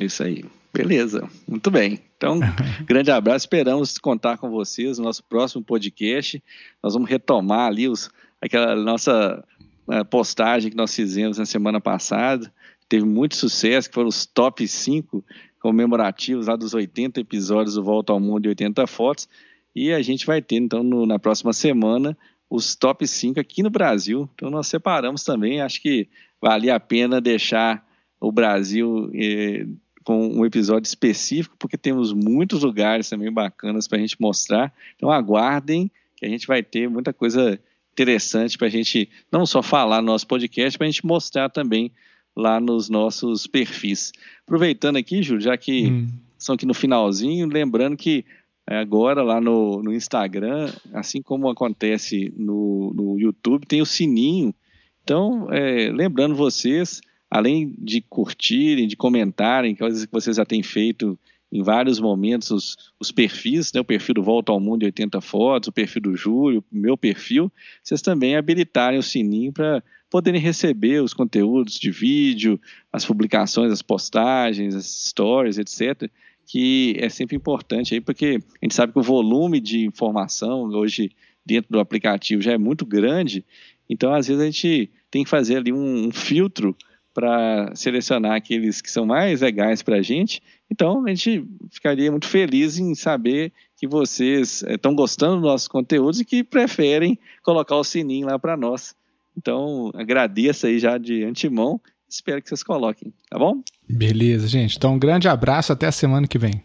Isso 0.00 0.22
aí. 0.24 0.44
Beleza, 0.74 1.28
muito 1.46 1.70
bem. 1.70 2.00
Então, 2.16 2.40
grande 2.84 3.10
abraço. 3.10 3.44
Esperamos 3.44 3.98
contar 3.98 4.38
com 4.38 4.50
vocês 4.50 4.98
no 4.98 5.04
nosso 5.04 5.22
próximo 5.22 5.62
podcast. 5.62 6.42
Nós 6.82 6.94
vamos 6.94 7.08
retomar 7.08 7.68
ali 7.68 7.88
os, 7.88 8.10
aquela 8.42 8.74
nossa 8.74 9.42
né, 9.86 10.02
postagem 10.02 10.70
que 10.70 10.76
nós 10.76 10.94
fizemos 10.94 11.38
na 11.38 11.46
semana 11.46 11.80
passada. 11.80 12.52
Teve 12.88 13.06
muito 13.06 13.36
sucesso, 13.36 13.88
que 13.88 13.94
foram 13.94 14.08
os 14.08 14.26
top 14.26 14.66
5 14.66 15.24
comemorativos 15.60 16.48
lá 16.48 16.56
dos 16.56 16.74
80 16.74 17.20
episódios 17.20 17.76
do 17.76 17.84
Volta 17.84 18.12
ao 18.12 18.20
Mundo 18.20 18.46
e 18.46 18.48
80 18.48 18.86
fotos. 18.88 19.28
E 19.74 19.92
a 19.92 20.02
gente 20.02 20.26
vai 20.26 20.42
ter, 20.42 20.56
então, 20.56 20.82
no, 20.82 21.06
na 21.06 21.18
próxima 21.18 21.52
semana, 21.52 22.18
os 22.50 22.74
top 22.74 23.06
5 23.06 23.40
aqui 23.40 23.62
no 23.62 23.70
Brasil. 23.70 24.28
Então, 24.34 24.50
nós 24.50 24.66
separamos 24.66 25.24
também. 25.24 25.62
Acho 25.62 25.80
que 25.80 26.08
valia 26.40 26.74
a 26.74 26.80
pena 26.80 27.20
deixar 27.20 27.86
o 28.20 28.30
Brasil 28.30 29.10
eh, 29.14 29.66
com 30.04 30.28
um 30.28 30.44
episódio 30.44 30.86
específico, 30.86 31.56
porque 31.58 31.78
temos 31.78 32.12
muitos 32.12 32.62
lugares 32.62 33.08
também 33.08 33.32
bacanas 33.32 33.88
para 33.88 33.98
a 33.98 34.00
gente 34.00 34.20
mostrar. 34.20 34.72
Então, 34.96 35.10
aguardem, 35.10 35.90
que 36.16 36.26
a 36.26 36.28
gente 36.28 36.46
vai 36.46 36.62
ter 36.62 36.90
muita 36.90 37.12
coisa 37.12 37.58
interessante 37.92 38.56
para 38.56 38.66
a 38.66 38.70
gente 38.70 39.08
não 39.30 39.44
só 39.46 39.62
falar 39.62 40.00
no 40.00 40.06
nosso 40.06 40.26
podcast, 40.26 40.78
para 40.78 40.86
a 40.86 40.90
gente 40.90 41.06
mostrar 41.06 41.48
também 41.48 41.92
lá 42.34 42.58
nos 42.58 42.88
nossos 42.88 43.46
perfis. 43.46 44.12
Aproveitando 44.46 44.96
aqui, 44.96 45.22
Júlio, 45.22 45.42
já 45.42 45.56
que 45.56 45.86
hum. 45.86 46.08
são 46.38 46.54
aqui 46.54 46.66
no 46.66 46.74
finalzinho, 46.74 47.46
lembrando 47.46 47.96
que 47.96 48.24
é, 48.68 48.76
agora 48.76 49.22
lá 49.22 49.40
no, 49.40 49.82
no 49.82 49.92
Instagram, 49.92 50.72
assim 50.92 51.20
como 51.20 51.48
acontece 51.48 52.32
no, 52.36 52.92
no 52.94 53.18
YouTube, 53.18 53.66
tem 53.66 53.82
o 53.82 53.86
sininho. 53.86 54.54
Então, 55.02 55.52
é, 55.52 55.90
lembrando 55.90 56.34
vocês, 56.34 57.00
além 57.30 57.74
de 57.78 58.00
curtirem, 58.00 58.86
de 58.86 58.96
comentarem, 58.96 59.74
coisas 59.74 60.06
que 60.06 60.12
vocês 60.12 60.36
já 60.36 60.44
têm 60.44 60.62
feito 60.62 61.18
em 61.52 61.62
vários 61.62 62.00
momentos, 62.00 62.50
os, 62.50 62.76
os 62.98 63.12
perfis, 63.12 63.72
né, 63.74 63.80
o 63.80 63.84
perfil 63.84 64.14
do 64.14 64.22
Volta 64.22 64.50
ao 64.50 64.58
Mundo 64.58 64.84
80 64.84 65.20
Fotos, 65.20 65.68
o 65.68 65.72
perfil 65.72 66.00
do 66.00 66.16
Júlio, 66.16 66.64
o 66.72 66.76
meu 66.76 66.96
perfil, 66.96 67.52
vocês 67.82 68.00
também 68.00 68.36
habilitarem 68.36 68.98
o 68.98 69.02
sininho 69.02 69.52
para 69.52 69.84
poderem 70.08 70.40
receber 70.40 71.02
os 71.02 71.12
conteúdos 71.12 71.74
de 71.74 71.90
vídeo, 71.90 72.58
as 72.90 73.04
publicações, 73.04 73.70
as 73.70 73.82
postagens, 73.82 74.74
as 74.74 74.86
stories, 74.86 75.58
etc., 75.58 76.10
que 76.46 76.96
é 76.98 77.08
sempre 77.08 77.36
importante 77.36 77.94
aí, 77.94 78.00
porque 78.00 78.38
a 78.60 78.64
gente 78.64 78.74
sabe 78.74 78.92
que 78.92 78.98
o 78.98 79.02
volume 79.02 79.60
de 79.60 79.84
informação 79.86 80.64
hoje 80.70 81.10
dentro 81.44 81.70
do 81.70 81.80
aplicativo 81.80 82.40
já 82.40 82.52
é 82.52 82.58
muito 82.58 82.86
grande, 82.86 83.44
então 83.88 84.12
às 84.12 84.26
vezes 84.26 84.42
a 84.42 84.46
gente 84.46 84.90
tem 85.10 85.22
que 85.22 85.30
fazer 85.30 85.56
ali 85.56 85.72
um, 85.72 86.08
um 86.08 86.10
filtro 86.10 86.74
para 87.14 87.74
selecionar 87.74 88.32
aqueles 88.32 88.80
que 88.80 88.90
são 88.90 89.04
mais 89.04 89.40
legais 89.40 89.82
para 89.82 89.96
a 89.96 90.02
gente. 90.02 90.42
Então 90.72 91.04
a 91.04 91.08
gente 91.10 91.46
ficaria 91.70 92.10
muito 92.10 92.26
feliz 92.26 92.78
em 92.78 92.94
saber 92.94 93.52
que 93.76 93.86
vocês 93.86 94.62
estão 94.66 94.92
eh, 94.92 94.94
gostando 94.94 95.34
dos 95.34 95.42
nossos 95.42 95.68
conteúdos 95.68 96.18
e 96.18 96.24
que 96.24 96.42
preferem 96.42 97.18
colocar 97.42 97.76
o 97.76 97.84
sininho 97.84 98.26
lá 98.26 98.38
para 98.38 98.56
nós. 98.56 98.94
Então, 99.36 99.90
agradeço 99.94 100.66
aí 100.66 100.78
já 100.78 100.96
de 100.96 101.24
antemão. 101.24 101.78
Espero 102.08 102.40
que 102.40 102.48
vocês 102.48 102.62
coloquem, 102.62 103.12
tá 103.28 103.38
bom? 103.38 103.62
Beleza, 103.88 104.48
gente. 104.48 104.76
Então, 104.76 104.94
um 104.94 104.98
grande 104.98 105.28
abraço. 105.28 105.72
Até 105.72 105.86
a 105.86 105.92
semana 105.92 106.26
que 106.26 106.38
vem. 106.38 106.62